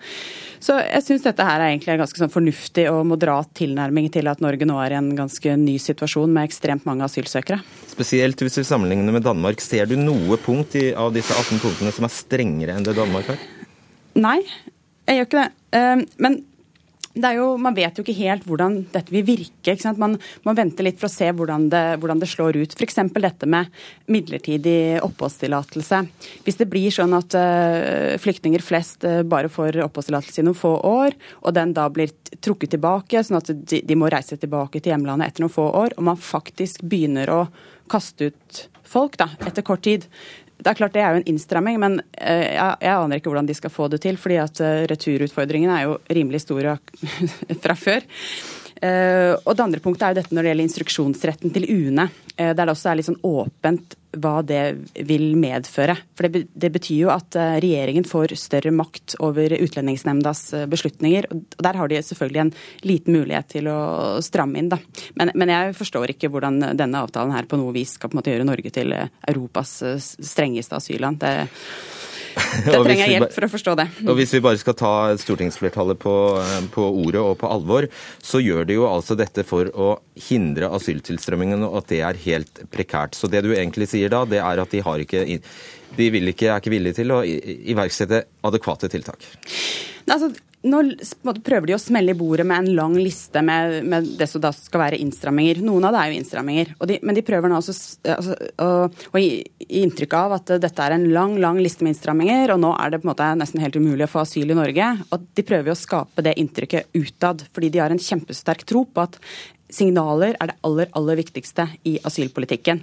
[0.64, 4.30] Så jeg syns dette her er egentlig en ganske sånn fornuftig og moderat tilnærming til
[4.32, 7.62] at Norge nå er i en ganske ny situasjon med ekstremt mange asylsøkere.
[7.94, 9.62] Spesielt hvis vi sammenligner med Danmark.
[9.62, 13.30] Ser du noe punkt i, av disse 18 punktene som er strengere enn det Danmark
[13.30, 13.46] har?
[14.18, 14.40] Nei,
[15.06, 15.50] jeg gjør ikke det.
[15.78, 16.42] Eh, Men
[17.38, 19.76] jo, man vet jo ikke helt hvordan dette vil virke.
[20.00, 22.76] Man, man venter litt for å se hvordan det, hvordan det slår ut.
[22.78, 23.00] F.eks.
[23.16, 23.72] dette med
[24.12, 26.02] midlertidig oppholdstillatelse.
[26.46, 30.76] Hvis det blir sånn at uh, flyktninger flest uh, bare får oppholdstillatelse i noen få
[30.88, 32.14] år, og den da blir
[32.44, 35.98] trukket tilbake, sånn at de, de må reise tilbake til hjemlandet etter noen få år,
[35.98, 37.44] og man faktisk begynner å
[37.92, 40.08] kaste ut folk da, etter kort tid,
[40.58, 43.56] det er klart det er jo en innstramming, men eh, jeg, aner ikke hvordan de
[43.58, 44.18] skal få det til.
[44.18, 46.78] fordi at eh, returutfordringene er jo rimelig store
[47.64, 48.08] fra før.
[48.82, 52.10] Eh, og det andre punktet er jo dette når det gjelder instruksjonsretten til UNE.
[52.38, 55.96] eh, Der det også er litt sånn åpent hva det vil medføre.
[56.16, 61.30] For det, betyr jo at eh, regjeringen får større makt over Utlendingsnemndas beslutninger.
[61.32, 62.54] Og der har de selvfølgelig en
[62.84, 64.80] liten mulighet til å stramme inn, da.
[65.16, 68.22] Men, men jeg forstår ikke hvordan denne avtalen her på noe vis skal på en
[68.22, 68.94] måte gjøre Norge til
[69.28, 71.22] Europas strengeste asylland.
[71.22, 71.48] Det,
[72.66, 73.88] det trenger jeg hjelp for å forstå det.
[74.06, 76.16] Og Hvis vi bare skal ta stortingsflertallet på,
[76.74, 77.88] på ordet og på alvor,
[78.24, 79.90] så gjør de jo altså dette for å
[80.30, 83.18] hindre asyltilstrømmingen, og at det er helt prekært.
[83.18, 85.26] Så det du egentlig sier da, det er at de, har ikke,
[85.98, 89.28] de vil ikke, er ikke villige til å iverksette adekvate tiltak.
[90.08, 90.32] Altså,
[90.70, 94.44] nå prøver de å smelle i bordet med en lang liste med, med det som
[94.44, 95.62] da skal være innstramminger.
[95.66, 97.76] Noen av det er jo innstramminger, de, men de prøver nå også
[98.14, 99.42] altså, å, å gi,
[99.82, 103.02] inntrykk av at dette er en lang lang liste med innstramminger, og nå er det
[103.02, 104.94] på en måte nesten helt umulig å få asyl i Norge.
[105.12, 108.86] Og de prøver jo å skape det inntrykket utad, fordi de har en kjempesterk tro
[108.88, 109.20] på at
[109.70, 112.82] signaler er det aller, aller viktigste i asylpolitikken.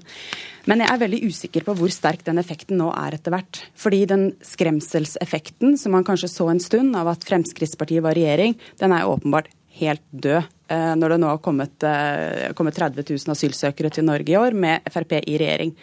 [0.68, 3.61] Men jeg er veldig usikker på hvor sterk den effekten nå er etter hvert.
[3.76, 8.93] Fordi den skremselseffekten som man kanskje så en stund av at Fremskrittspartiet var regjering, den
[8.97, 10.45] er åpenbart helt død.
[10.68, 14.55] eh, Når det nå har kommet, eh, kommet 30 000 asylsøkere til Norge i år
[14.55, 15.74] med Frp i regjering.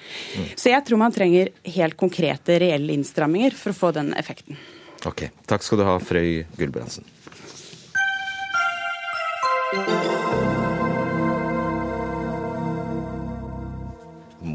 [0.55, 4.57] Så jeg tror man trenger helt konkrete, reelle innstramminger for å få den effekten.
[5.05, 7.03] Ok, Takk skal du ha, Frøy Gulbrandsen.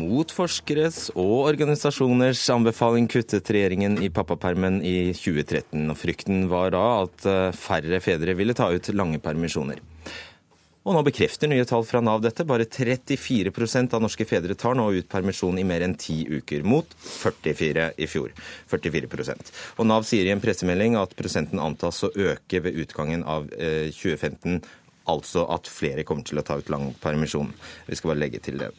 [0.07, 5.89] Mot forskeres og organisasjoners anbefaling kuttet regjeringen i pappapermen i 2013.
[5.91, 9.81] og Frykten var da at eh, færre fedre ville ta ut lange permisjoner.
[10.87, 12.47] Og nå bekrefter nye tall fra Nav dette.
[12.47, 16.95] Bare 34% av norske fedre tar nå ut permisjon i mer enn ti uker, mot
[17.03, 18.31] 44 i fjor.
[18.71, 19.51] 44%
[19.81, 23.91] Og Nav sier i en pressemelding at prosenten antas å øke ved utgangen av eh,
[23.91, 24.61] 2015.
[25.13, 27.53] Altså at flere kommer til å ta ut lang permisjon.
[27.87, 28.73] Vi skal bare legge til det.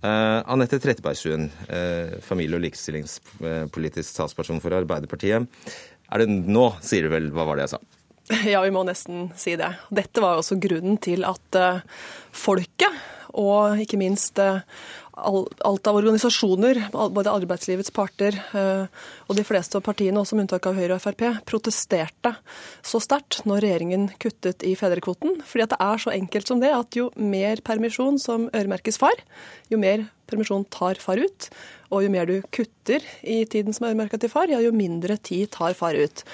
[0.00, 5.48] Uh, Anette Trettebergstuen, uh, familie- og likestillingspolitisk talsperson for Arbeiderpartiet.
[6.06, 7.82] Er det nå, sier du vel, hva var det jeg sa?
[8.52, 9.68] Ja, vi må nesten si det.
[9.94, 11.84] Dette var også grunnen til at uh,
[12.34, 13.04] folket,
[13.36, 14.40] og ikke minst
[15.16, 20.68] alt av organisasjoner, både arbeidslivets parter eh, og de fleste av partiene, også med unntak
[20.68, 22.34] av Høyre og Frp, protesterte
[22.84, 25.40] så sterkt når regjeringen kuttet i fedrekvoten.
[25.48, 29.16] Fordi at det er så enkelt som det at jo mer permisjon som øremerkes far,
[29.72, 31.48] jo mer permisjon tar far ut.
[31.94, 35.16] Og jo mer du kutter i tiden som er øremerka til far, ja, jo mindre
[35.22, 36.24] tid tar far ut.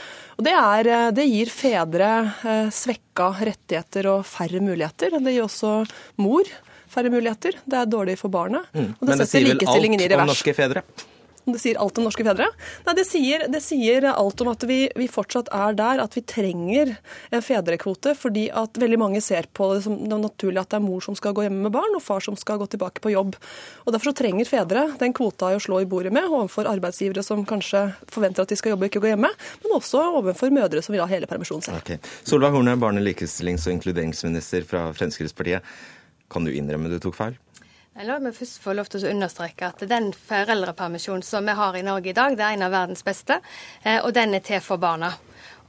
[0.41, 2.11] Og det, er, eh, det gir fedre
[2.43, 5.15] eh, svekka rettigheter og færre muligheter.
[5.23, 5.79] Det gir også
[6.25, 6.51] mor
[6.93, 7.59] færre muligheter.
[7.65, 8.69] Det er dårlig for barnet.
[8.77, 8.93] Mm.
[8.93, 10.85] Og det Men det sier vel alt om norske fedre?
[11.43, 12.47] Det sier alt om norske fedre?
[12.87, 16.23] Nei, det sier, det sier alt om at vi, vi, fortsatt er der at vi
[16.23, 16.93] trenger
[17.35, 20.85] en fedrekvote, fordi at veldig mange ser på det som det naturlig at det er
[20.85, 23.35] mor som skal gå hjemme med barn, og far som skal gå tilbake på jobb.
[23.83, 27.43] Og Derfor så trenger fedre den kvota å slå i bordet med overfor arbeidsgivere som
[27.49, 29.33] kanskje forventer at de skal jobbe og ikke gå hjemme,
[29.65, 31.83] men også overfor mødre som vil ha hele permisjonen selv.
[31.83, 31.99] Okay.
[32.23, 35.67] Solveig Horne, barne-, likestillings- og inkluderingsminister fra Fremskrittspartiet.
[36.33, 37.39] Kan du innrømme du tok feil?
[38.01, 41.85] La meg først få lov til å understreke at den foreldrepermisjonen som vi har i
[41.85, 43.37] Norge i dag, det er en av verdens beste,
[43.85, 45.13] eh, og den er til for barna.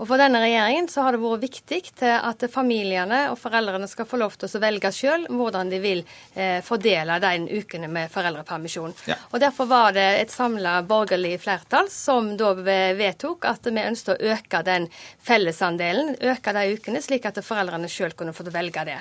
[0.02, 4.08] Og For denne regjeringen så har det vært viktig til at familiene og foreldrene skal
[4.10, 6.02] få lov til å velge selv hvordan de vil
[6.34, 8.96] eh, fordele de ukene med foreldrepermisjon.
[9.12, 9.20] Ja.
[9.32, 14.34] Og Derfor var det et samla borgerlig flertall som da vedtok at vi ønsket å
[14.34, 14.90] øke den
[15.24, 19.00] fellesandelen, øke de ukene, slik at foreldrene selv kunne få velge det.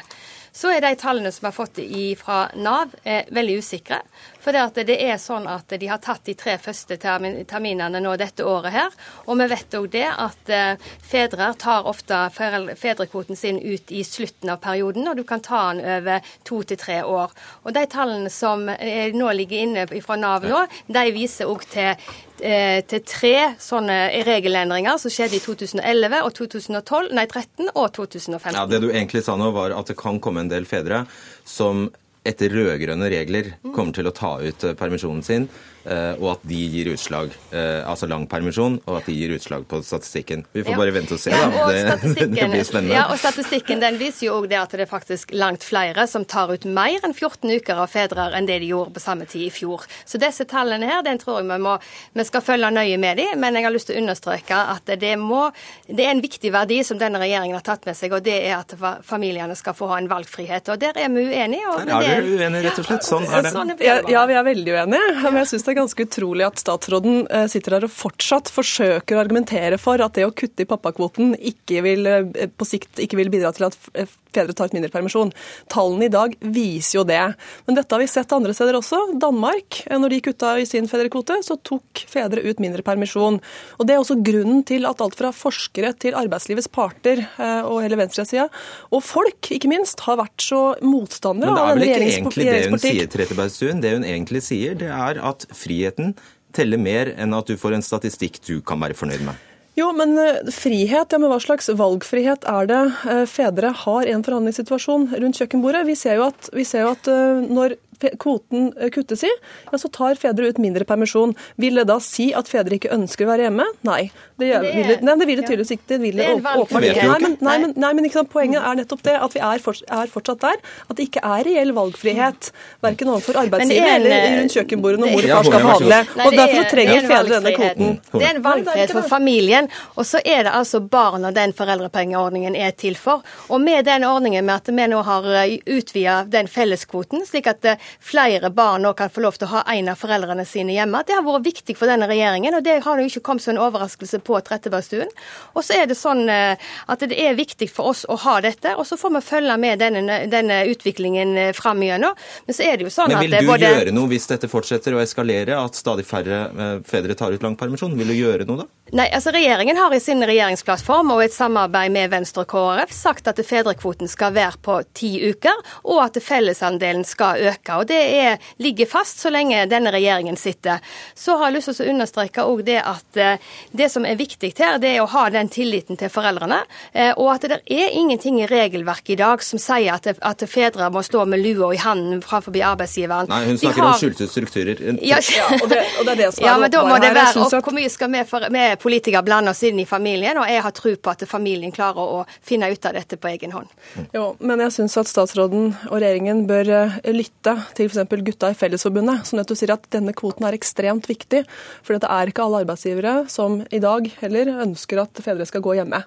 [0.53, 1.79] Så er de tallene som vi har fått
[2.21, 4.03] fra Nav, eh, veldig usikre.
[4.43, 8.45] For det, det er sånn at de har tatt de tre første terminene nå dette
[8.47, 8.97] året her.
[9.31, 14.51] Og vi vet òg det at eh, fedre tar ofte fedrekvoten sin ut i slutten
[14.51, 17.31] av perioden, og du kan ta den over to til tre år.
[17.63, 21.95] Og de tallene som eh, nå ligger inne fra Nav nå, de viser òg til
[22.43, 28.59] eh, til tre sånne regelendringer som skjedde i 2011 og 2012, nei 13 og 2015.
[28.59, 31.05] Ja, Det du egentlig sa nå, var at det kan komme en del fedre
[31.47, 31.87] som
[32.25, 35.49] etter rød-grønne regler kommer til å ta ut eh, permisjonen sin
[35.85, 39.81] og at de gir utslag, eh, altså lang permisjon, og at de gir utslag på
[39.83, 40.45] statistikken.
[40.53, 40.79] Vi får ja.
[40.79, 41.43] bare vente og se, da.
[41.43, 42.95] Ja, og det, det, blir spennende.
[42.95, 46.27] Ja, og Statistikken den viser jo òg det at det er faktisk langt flere som
[46.29, 49.47] tar ut mer enn 14 uker av fedre enn det de gjorde på samme tid
[49.49, 49.87] i fjor.
[50.09, 51.77] Så disse tallene her, den tror jeg vi, må,
[52.19, 55.15] vi skal følge nøye med de, men jeg har lyst til å understreke at det,
[55.21, 55.45] må,
[55.89, 58.59] det er en viktig verdi som denne regjeringen har tatt med seg, og det er
[58.61, 58.75] at
[59.07, 60.71] familiene skal få ha en valgfrihet.
[60.73, 61.69] Og der er vi uenige.
[61.73, 63.07] Og er du uenig, rett og slett.
[63.07, 63.53] Sånn er det.
[63.55, 65.13] Sånn ja, ja, vi er veldig uenige.
[65.25, 69.17] Men jeg synes det er ganske utrolig at statsråden eh, sitter her og fortsatt forsøker
[69.17, 73.19] å argumentere for at det å kutte i pappakvoten ikke vil, eh, på sikt ikke
[73.21, 75.33] vil bidra til at eh, fedre tar ut mindre permisjon.
[75.73, 77.21] Tallene i dag viser jo det.
[77.67, 79.01] Men dette har vi sett andre steder også.
[79.23, 83.41] Danmark, når de kutta i sin fedrekvote, så tok fedre ut mindre permisjon.
[83.79, 87.25] Og Det er også grunnen til at alt fra forskere til arbeidslivets parter
[87.67, 88.49] og hele venstresida,
[88.93, 92.33] og folk ikke minst, har vært så motstandere av denne regjeringspolitikk.
[92.33, 93.83] Men det er vel ikke egentlig det hun sier, Trettebergstuen.
[93.83, 96.15] Det hun egentlig sier, det er at friheten friheten
[96.53, 99.52] teller mer enn at du får en statistikk du kan være fornøyd med?
[99.79, 104.13] Jo, men eh, frihet, ja, men hva slags valgfrihet er det eh, fedre har i
[104.13, 105.87] en forhandlingssituasjon rundt kjøkkenbordet?
[105.89, 107.79] Vi ser jo at, ser jo at eh, når
[108.21, 109.31] kvoten eh, kuttes i,
[109.71, 111.35] ja, så tar fedre ut mindre permisjon.
[111.61, 113.67] Vil det da si at fedre ikke ønsker å være hjemme?
[113.87, 114.03] Nei.
[114.39, 115.89] Det, gjør, det, er, vil, nei, det vil det tydeligvis ikke.
[115.93, 117.07] Det vil det, det åpenbart ikke.
[117.09, 119.83] Nei, men, nei, men, nei, men sant, poenget er nettopp det at vi er, for,
[119.87, 120.63] er, fortsatt der.
[120.89, 122.51] At det ikke er reell valgfrihet.
[122.85, 126.01] Verken overfor arbeidsgiver eller rundt kjøkkenbordet når mor og far skal handle.
[126.27, 127.95] Og derfor trenger fedre denne kvoten.
[128.13, 129.71] Det er en valgfrihet for familien.
[129.97, 133.23] Og så er det altså barna den foreldrepengeordningen er til for.
[133.49, 137.65] Og med den ordningen med at vi nå har eh, utvida den felleskvoten, slik at
[137.69, 141.03] eh, flere barn nå kan få lov til å ha en av foreldrene sine hjemme.
[141.07, 143.63] Det har vært viktig for denne regjeringen, og det har jo ikke kommet som en
[143.65, 145.11] overraskelse på Trettebergstuen.
[145.55, 148.75] Og så er det sånn eh, at det er viktig for oss å ha dette,
[148.77, 152.19] og så får vi følge med denne, denne utviklingen eh, fram igjennom.
[152.47, 153.73] Men så er det jo sånn at Men vil du både...
[153.79, 157.59] gjøre noe hvis dette fortsetter å eskalere, at stadig færre eh, fedre tar ut lang
[157.59, 157.97] permisjon?
[157.99, 158.71] Vil du gjøre noe da?
[158.93, 163.29] Nei, altså Regjeringen har i sin regjeringsplattform og et samarbeid med Venstre og KrF sagt
[163.31, 167.73] at fedrekvoten skal være på ti uker, og at fellesandelen skal øke.
[167.73, 170.85] og Det er, ligger fast så lenge denne regjeringen sitter.
[171.17, 174.53] Så har jeg lyst til å understreke også det at eh, det som er viktig
[174.59, 176.61] her, det er å ha den tilliten til foreldrene.
[176.93, 180.91] Eh, og at det er ingenting i regelverket i dag som sier at, at fedre
[180.93, 183.33] må stå med lua i hånden framfor arbeidsgiveren.
[183.33, 183.95] Nei, hun snakker har...
[183.95, 184.85] om skjulte strukturer.
[185.01, 187.15] Ja, ja, og, det, og det er det som er ja, men da må det
[187.17, 190.49] være opp hvor mye skal vi, for, vi politikere blander oss inn i familien, og
[190.51, 193.71] jeg har tro på at familien klarer å finne ut av dette på egen hånd.
[194.15, 198.17] Jo, men jeg syns at statsråden og regjeringen bør eh, lytte til f.eks.
[198.29, 201.45] gutta i Fellesforbundet, som nettopp sier at denne kvoten er ekstremt viktig.
[201.87, 205.79] For det er ikke alle arbeidsgivere som i dag heller ønsker at fedre skal gå
[205.81, 206.03] hjemme.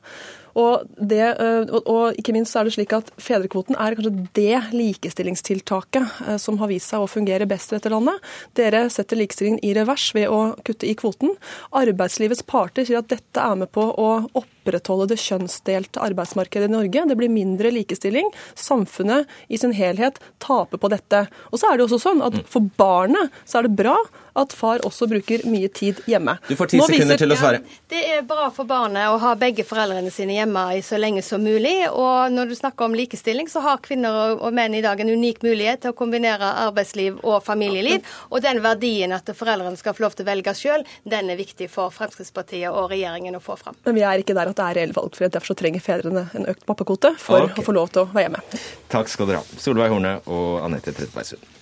[0.55, 6.21] Og, det, eh, og, ikke minst er det slik at Fedrekvoten er kanskje det likestillingstiltaket
[6.25, 8.23] eh, som har vist seg å fungere best i dette landet.
[8.55, 11.35] Dere setter likestillingen i revers ved å kutte i kvoten.
[11.75, 17.07] Arbeidslivets parter sier at dette er med på å opprettholde det kjønnsdelte arbeidsmarkedet i Norge.
[17.09, 18.31] Det blir mindre likestilling.
[18.55, 21.25] Samfunnet i sin helhet taper på dette.
[21.51, 23.97] Og så er det også sånn at For barnet så er det bra
[24.35, 26.37] at far også bruker mye tid hjemme.
[26.47, 27.61] Du får ti sekunder til å svare.
[27.91, 31.43] Det er bra for barnet å ha begge foreldrene sine hjemme i så lenge som
[31.43, 31.73] mulig.
[31.91, 35.41] Og når du snakker om likestilling, så har kvinner og menn i dag en unik
[35.45, 38.03] mulighet til å kombinere arbeidsliv og familieliv.
[38.31, 41.69] Og den verdien at foreldrene skal få lov til å velge sjøl, den er viktig
[41.71, 43.79] for Fremskrittspartiet og regjeringen å få fram.
[43.87, 45.35] Men vi er ikke der at det er reell valgfrihet.
[45.37, 47.63] Derfor så trenger fedrene en økt pappakvote for okay.
[47.63, 48.63] å få lov til å være hjemme.
[48.91, 49.59] Takk skal dere ha.
[49.61, 51.54] Solveig Horne og Anette Trettebergstuen.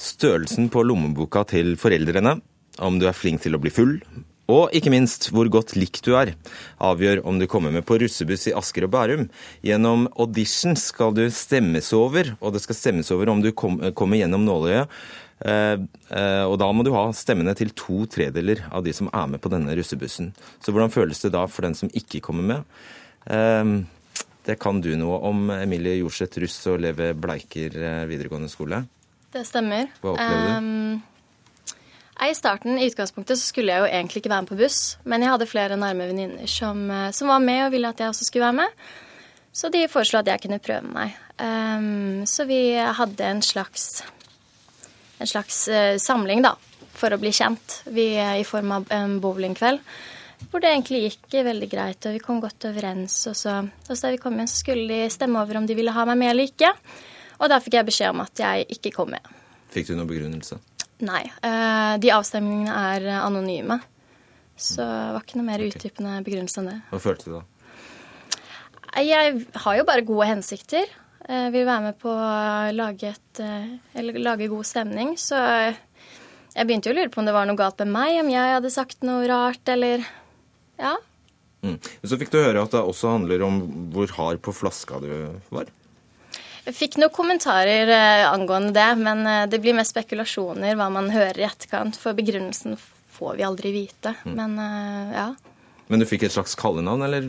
[0.00, 2.38] Størrelsen på lommeboka til foreldrene,
[2.80, 3.98] om du er flink til å bli full,
[4.50, 6.32] og ikke minst hvor godt likt du er,
[6.82, 9.28] avgjør om du kommer med på russebuss i Asker og Bærum.
[9.66, 14.46] Gjennom audition skal du stemmes over, og det skal stemmes over om du kommer gjennom
[14.48, 14.90] nåløyet.
[15.40, 15.76] Eh,
[16.12, 19.40] eh, og da må du ha stemmene til to tredeler av de som er med
[19.40, 20.34] på denne russebussen.
[20.60, 22.80] Så hvordan føles det da for den som ikke kommer med?
[23.30, 23.76] Eh,
[24.48, 27.76] det kan du noe om, Emilie Jorseth Russ og Leve Bleiker
[28.10, 28.82] videregående skole.
[29.30, 29.90] Det stemmer.
[30.02, 30.54] Hva opplevde du?
[30.58, 31.02] Um,
[32.20, 35.22] I starten i utgangspunktet så skulle jeg jo egentlig ikke være med på buss, men
[35.22, 38.26] jeg hadde flere nærme venninner som, eh, som, var med og ville at jeg også
[38.26, 38.82] skulle være med.
[39.56, 41.14] Så de foreslo at jeg kunne prøve meg.
[41.40, 44.02] Um, så vi hadde en slags,
[45.18, 46.52] en slags uh, samling, da,
[46.94, 47.80] for å bli kjent.
[47.90, 49.80] Vi, I form av en bowlingkveld.
[50.50, 53.16] Hvor det egentlig gikk veldig greit, og vi kom godt overens.
[53.30, 55.76] Og så, og så da vi kom inn, så skulle de stemme over om de
[55.78, 56.70] ville ha meg med eller ikke.
[57.40, 59.24] Og da fikk jeg beskjed om at jeg ikke kom med.
[59.72, 60.58] Fikk du noen begrunnelse?
[61.06, 61.22] Nei.
[61.46, 63.80] Eh, de avstemningene er anonyme.
[64.60, 66.78] Så det var ikke noe mer utdypende begrunnelse enn det.
[66.90, 67.44] Hva følte du da?
[69.00, 70.90] Jeg har jo bare gode hensikter.
[71.30, 75.14] Jeg eh, vil være med på å lage, et, eh, lage god stemning.
[75.20, 78.32] Så jeg begynte jo å lure på om det var noe galt med meg, om
[78.32, 80.04] jeg hadde sagt noe rart, eller
[80.80, 80.96] Ja.
[81.60, 81.76] Mm.
[82.08, 83.58] Så fikk du høre at det også handler om
[83.92, 85.10] hvor hard på flaska du
[85.52, 85.68] var?
[86.66, 91.10] Jeg fikk noen kommentarer eh, angående det, men eh, det blir mest spekulasjoner hva man
[91.12, 91.96] hører i etterkant.
[92.00, 92.76] For begrunnelsen
[93.16, 94.14] får vi aldri vite.
[94.26, 94.34] Mm.
[94.36, 95.26] Men eh, ja.
[95.90, 97.26] Men du fikk et slags kallenavn, eller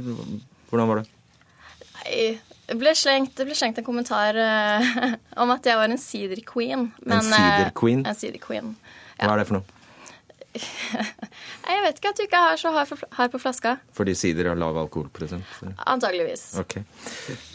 [0.69, 1.07] hvordan var det?
[2.01, 2.25] Nei,
[2.67, 4.37] det ble slengt, det ble slengt en kommentar
[5.41, 6.89] om at jeg var en sider queen.
[7.01, 8.03] Men, en sider queen?
[8.05, 8.75] En sider queen.
[9.17, 9.25] Ja.
[9.25, 9.77] Hva er det for noe?
[12.01, 12.69] Vet ikke at du ikke har så
[13.13, 13.75] hard på flaska.
[13.93, 15.45] Fordi sider har lav alkoholprosent?
[15.85, 16.47] Antageligvis.
[16.57, 16.79] Ok.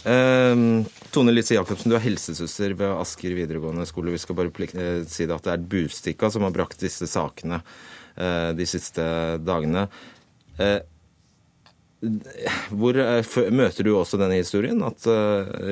[0.07, 4.13] Um, Tone Lise Jacobsen, du er helsesøster ved Asker videregående skole.
[4.15, 7.59] Vi skal bare uh, si det at det er Bustika som har brakt disse sakene
[7.59, 9.03] uh, de siste
[9.43, 9.89] dagene.
[10.61, 10.79] Uh,
[12.71, 13.01] hvor
[13.51, 15.09] Møter du også denne historien, at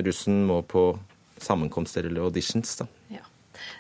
[0.03, 0.89] russen må på
[1.39, 2.75] sammenkomster eller auditions?
[2.81, 2.89] da?
[3.21, 3.23] Ja.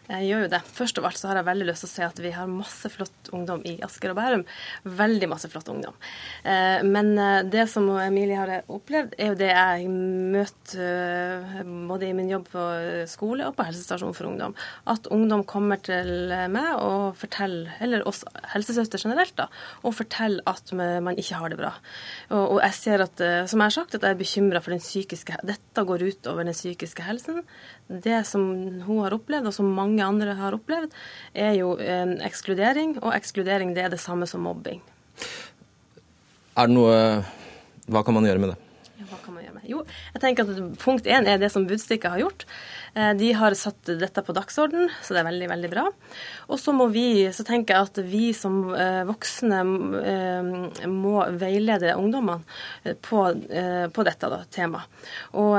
[0.05, 0.61] Jeg gjør jo det.
[0.77, 2.89] Først av alt så har jeg veldig lyst til å si at vi har masse
[2.93, 4.43] flott ungdom i Asker og Bærum.
[4.85, 5.97] Veldig masse flott ungdom.
[6.45, 12.11] Eh, men eh, det som Emilie har opplevd, er jo det jeg møter eh, både
[12.11, 12.65] i min jobb på
[13.09, 14.57] skole og på helsestasjon for ungdom.
[14.93, 19.49] At ungdom kommer til meg og forteller, eller oss helsesøster generelt, da,
[19.89, 21.73] og forteller at man ikke har det bra.
[22.35, 25.41] Og jeg ser at, som jeg har sagt, at jeg er bekymra for den psykiske
[25.47, 27.43] Dette går ut over den psykiske helsen.
[27.89, 28.45] Det som
[28.85, 30.93] hun har opplevd, og som mange mange andre har opplevd,
[31.35, 32.99] er jo eh, ekskludering.
[33.03, 34.83] Og ekskludering det er det samme som mobbing.
[36.55, 37.25] Er det noe
[37.91, 38.61] Hva kan man gjøre med det?
[39.05, 39.65] Hva kan man gjøre med?
[39.69, 39.83] Jo,
[40.15, 42.47] jeg tenker at Punkt én er det som Budstikka har gjort.
[42.95, 45.85] Eh, de har satt dette på dagsorden, så det er veldig veldig bra.
[46.49, 49.61] Og så må vi, så tenker jeg at vi som eh, voksne
[50.91, 53.27] må veilede ungdommene på,
[53.95, 55.05] på dette da, temaet.
[55.37, 55.59] Og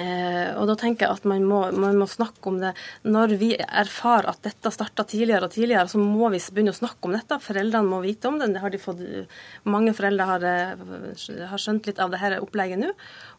[0.00, 2.70] Eh, og da tenker jeg at man må, man må, snakke om det.
[3.04, 7.08] Når vi erfarer at dette starta tidligere og tidligere, så må vi begynne å snakke
[7.08, 7.36] om dette.
[7.44, 8.48] Foreldrene må vite om det.
[8.54, 9.02] det har de fått,
[9.68, 12.92] mange foreldre har, eh, har skjønt litt av dette opplegget nå.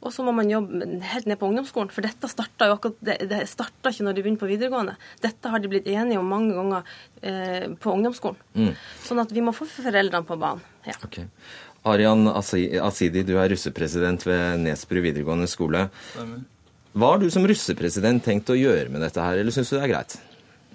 [0.05, 1.91] Og så må man jobbe helt ned på ungdomsskolen.
[1.93, 4.97] For dette starta jo akkurat, det, det starta ikke når de begynte på videregående.
[5.25, 8.37] Dette har de blitt enige om mange ganger eh, på ungdomsskolen.
[8.53, 8.73] Mm.
[9.07, 10.61] Sånn at vi må få foreldrene på banen.
[10.85, 10.99] Ja.
[11.07, 11.25] Okay.
[11.83, 15.87] Arian Asidi, du er russepresident ved Nesbru videregående skole.
[16.93, 19.83] Hva har du som russepresident tenkt å gjøre med dette her, eller syns du det
[19.87, 20.15] er greit?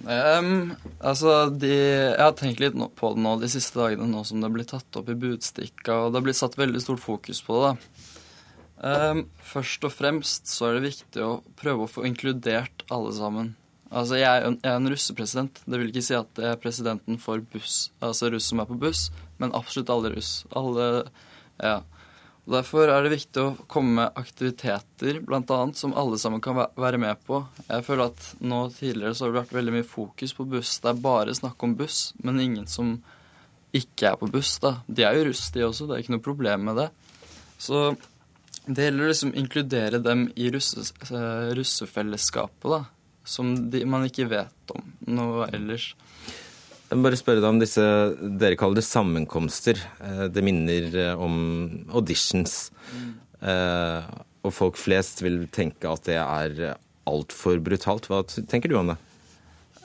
[0.04, 4.42] Um, altså, de, Jeg har tenkt litt på det nå de siste dagene, nå som
[4.42, 7.72] det blir tatt opp i Budstikka, og det blir satt veldig stort fokus på det.
[8.78, 13.56] Um, først og fremst så er det viktig å prøve å få inkludert alle sammen.
[13.88, 15.62] Altså, jeg er, en russepresident.
[15.64, 18.76] Det vil ikke si at jeg er presidenten for buss, altså russ som er på
[18.80, 19.06] buss,
[19.40, 20.42] men absolutt alle russ.
[20.58, 21.06] Alle,
[21.56, 21.78] ja.
[22.48, 27.00] Og Derfor er det viktig å komme med aktiviteter annet, som alle sammen kan være
[27.00, 27.42] med på.
[27.66, 30.78] Jeg føler at nå tidligere så har det vært veldig mye fokus på buss.
[30.80, 32.94] Det er bare snakk om buss, men ingen som
[33.76, 34.54] ikke er på buss.
[34.64, 34.78] da.
[34.88, 35.88] De er jo russ, de også.
[35.88, 36.88] Det er ikke noe problem med det.
[37.60, 37.90] Så
[38.68, 42.84] det gjelder å liksom inkludere dem i russe, eh, russefellesskapet, da.
[43.28, 44.84] Som de, man ikke vet om
[45.18, 45.90] noe ellers.
[46.88, 47.84] Jeg må bare spørre deg om disse
[48.40, 49.80] dere kaller det sammenkomster.
[50.00, 51.36] Eh, det minner eh, om
[51.92, 52.70] auditions.
[52.94, 53.10] Mm.
[54.42, 56.72] Og folk flest vil tenke at det er
[57.06, 58.08] altfor brutalt.
[58.10, 58.96] Hva tenker du om det?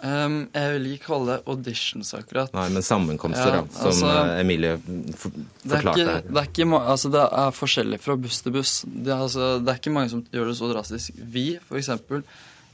[0.04, 2.52] Um, jeg vil ikke kalle det auditions, akkurat.
[2.52, 4.10] Nei, Men sammenkomster, ja, da, som altså,
[4.42, 4.74] Emilie
[5.16, 6.26] forklarte her.
[6.28, 8.74] Det er, ikke, altså, det er forskjellig fra buss til buss.
[8.84, 11.22] Det er, altså, det er ikke mange som gjør det så drastisk.
[11.38, 12.26] Vi, for eksempel,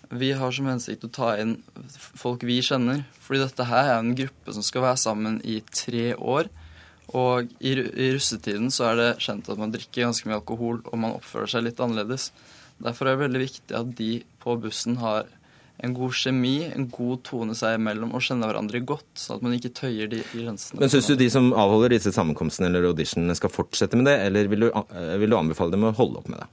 [0.09, 1.59] vi har som hensikt å ta inn
[1.93, 3.03] folk vi kjenner.
[3.21, 6.49] Fordi dette her er en gruppe som skal være sammen i tre år.
[7.17, 10.95] Og i, i russetiden så er det kjent at man drikker ganske mye alkohol, og
[11.01, 12.29] man oppfører seg litt annerledes.
[12.79, 15.27] Derfor er det veldig viktig at de på bussen har
[15.79, 19.55] en god kjemi, en god tone seg imellom og kjenner hverandre godt, sånn at man
[19.55, 20.81] ikke tøyer de grensene.
[20.81, 24.51] Men Syns du de som avholder disse sammenkomstene eller auditionene skal fortsette med det, eller
[24.51, 24.71] vil du,
[25.21, 26.49] vil du anbefale dem å holde opp med det?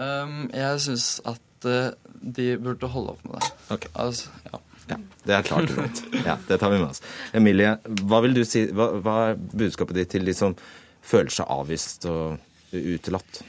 [0.00, 3.52] Um, jeg syns at uh, de burde holde opp med det.
[3.76, 3.86] Ok.
[4.00, 4.60] Altså, ja.
[4.94, 4.98] ja.
[5.26, 6.02] Det er klart og godt.
[6.24, 7.04] Ja, det tar vi med oss.
[7.36, 7.76] Emilie,
[8.08, 10.56] hva vil du si, hva, hva er budskapet ditt til de som
[11.04, 12.40] føler seg avvist og
[12.72, 13.42] utelatt?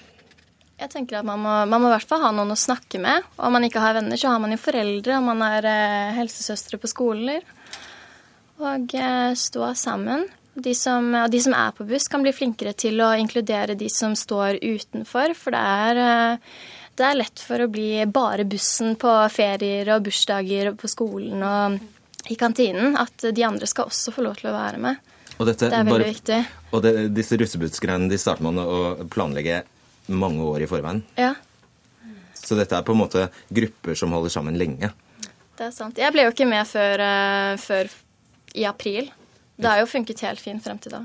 [0.82, 3.28] Jeg tenker at man må, man må, i hvert fall ha noen å snakke med.
[3.38, 6.14] Og om man ikke har venner, så har man jo foreldre, om man er eh,
[6.18, 7.46] helsesøstre på skoler.
[8.62, 10.26] Og eh, stå sammen.
[10.54, 13.88] De som, og de som er på buss, kan bli flinkere til å inkludere de
[13.90, 15.36] som står utenfor.
[15.38, 16.56] For det er eh,
[17.02, 21.46] det er lett for å bli bare bussen på ferier og bursdager og på skolen
[21.48, 22.98] og i kantinen.
[23.00, 25.00] At de andre skal også få lov til å være med.
[25.42, 26.42] Dette, det er veldig bare, viktig.
[26.70, 29.64] Og det, disse russebussgreiene de starter man å planlegge
[30.14, 31.02] mange år i forveien.
[31.18, 31.32] Ja.
[32.38, 34.92] Så dette er på en måte grupper som holder sammen lenge.
[35.58, 35.98] Det er sant.
[35.98, 37.90] Jeg ble jo ikke med før, uh, før
[38.58, 39.10] i april.
[39.62, 41.04] Det har jo funket helt fint frem til da.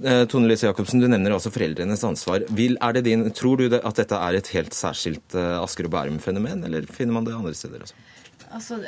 [0.00, 2.46] Eh, Tone Lise Jacobsen, du nevner også foreldrenes ansvar.
[2.56, 6.64] Vil, din, tror du det, at dette er et helt særskilt eh, Asker og Bærum-fenomen,
[6.64, 7.98] eller finner man det andre steder også?
[8.50, 8.80] Altså,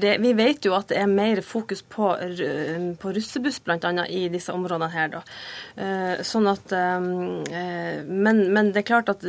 [0.00, 2.10] det, vi vet jo at det er mer fokus på,
[3.00, 3.92] på russebuss bl.a.
[4.08, 5.12] i disse områdene her.
[5.14, 5.22] Da.
[5.76, 9.24] Eh, sånn at, men, men, det er klart at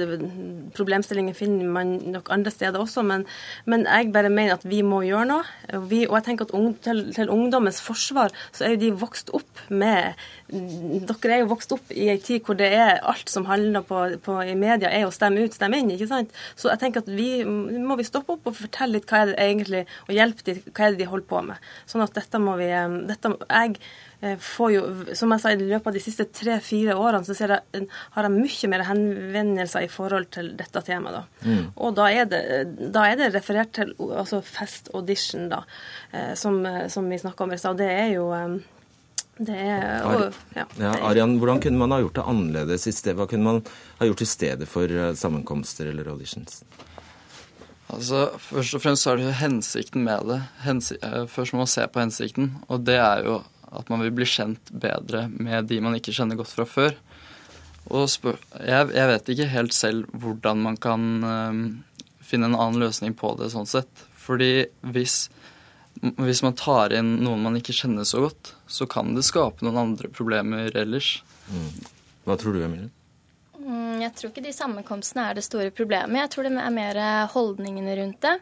[0.76, 3.06] problemstillingen finner man nok andre steder også.
[3.08, 3.26] Men,
[3.70, 5.82] men jeg bare mener at vi må gjøre noe.
[5.90, 9.66] Vi, og jeg tenker at til, til ungdommens forsvar så er jo de vokst opp
[9.70, 10.16] med
[10.46, 14.02] dere er jo vokst opp i ei tid hvor det er alt som handler på,
[14.22, 15.90] på, i media, er å stemme ut, stemme inn.
[15.96, 16.34] ikke sant?
[16.56, 19.38] Så jeg tenker at vi må vi stoppe opp og fortelle litt hva er det
[19.42, 21.70] egentlig, og hjelpe dem, hva er det de holder på med.
[21.90, 22.68] Sånn at dette må vi
[23.08, 23.78] dette, Jeg
[24.22, 24.84] eh, får jo,
[25.16, 28.72] som jeg sa, i løpet av de siste tre-fire årene så jeg, har jeg mye
[28.74, 31.22] mer henvendelser i forhold til dette temaet.
[31.22, 31.50] da.
[31.50, 31.66] Mm.
[31.76, 32.44] Og da er, det,
[32.94, 35.64] da er, det, referert til altså Fest Audition, da,
[36.12, 37.80] eh, som, som vi snakka om i stad.
[37.80, 38.32] Det er jo
[39.36, 43.18] det er, og, ja, ja, Arian, hvordan kunne man ha gjort det annerledes i sted?
[43.20, 43.58] Hva kunne man
[44.00, 46.62] ha gjort i stedet for eh, sammenkomster eller auditions?
[47.94, 50.40] Altså, Først og fremst så er det jo hensikten med det.
[50.66, 53.42] Hensi eh, først må man se på hensikten, og det er jo
[53.76, 56.96] at man vil bli kjent bedre med de man ikke kjenner godt fra før.
[57.92, 61.60] Og jeg, jeg, vet ikke helt selv hvordan man kan um,
[62.24, 64.06] finne en annen løsning på det sånn sett.
[64.26, 64.66] Fordi
[64.96, 65.26] hvis
[65.96, 69.80] hvis man tar inn noen man ikke kjenner så godt, så kan det skape noen
[69.80, 71.22] andre problemer ellers.
[71.48, 71.70] Mm.
[72.28, 72.90] Hva tror du, Emilie?
[73.66, 76.20] Mm, jeg tror ikke de sammenkomstene er det store problemet.
[76.20, 77.00] Jeg tror det er mer
[77.34, 78.36] holdningene rundt det.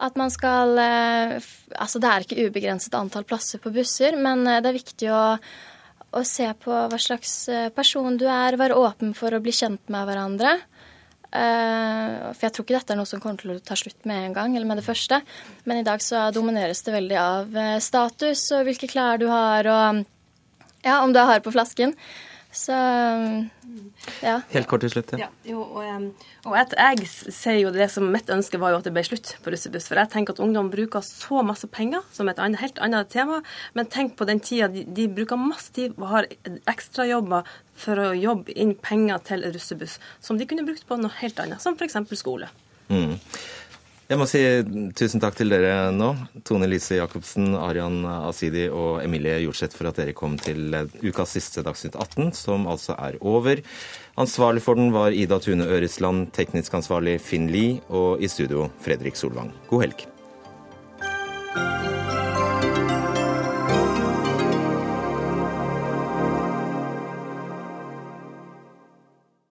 [0.00, 1.34] At man skal eh,
[1.76, 5.24] Altså det er ikke ubegrenset antall plasser på busser, men eh, det er viktig å,
[6.16, 9.84] å se på hva slags eh, person du er, være åpen for å bli kjent
[9.92, 10.56] med hverandre.
[11.30, 14.32] For jeg tror ikke dette er noe som kommer til å ta slutt med en
[14.34, 15.20] gang, eller med det første.
[15.62, 17.54] Men i dag så domineres det veldig av
[17.86, 20.00] status og hvilke klær du har, og
[20.82, 21.94] ja, om du har på flasken.
[22.50, 22.74] Så
[24.24, 24.40] ja.
[24.50, 25.12] Helt kort til slutt.
[25.14, 25.28] Ja.
[25.28, 26.08] ja jo, og,
[26.48, 29.36] og et, jeg ser jo det som mitt ønske var jo at det ble slutt
[29.44, 29.86] på russebuss.
[29.86, 33.38] For jeg tenker at ungdom bruker så masse penger, som et annet, helt annet tema.
[33.78, 36.30] Men tenk på den tida de, de bruker masse tid og har
[36.70, 37.46] ekstrajobber
[37.80, 41.62] for å jobbe inn penger til russebuss, som de kunne brukt på noe helt annet,
[41.62, 42.00] som f.eks.
[42.18, 42.50] skole.
[42.90, 43.14] Mm.
[44.10, 44.40] Jeg må si
[44.98, 46.08] tusen takk til dere nå,
[46.42, 51.36] Tone Lise Jacobsen, Arian Asidi og Emilie Jorseth, for at dere kom til eh, ukas
[51.36, 53.62] siste Dagsnytt 18, som altså er over.
[54.18, 59.14] Ansvarlig for den var Ida Tune Øresland, teknisk ansvarlig Finn Lie, og i studio Fredrik
[59.14, 59.54] Solvang.
[59.70, 60.08] God helg.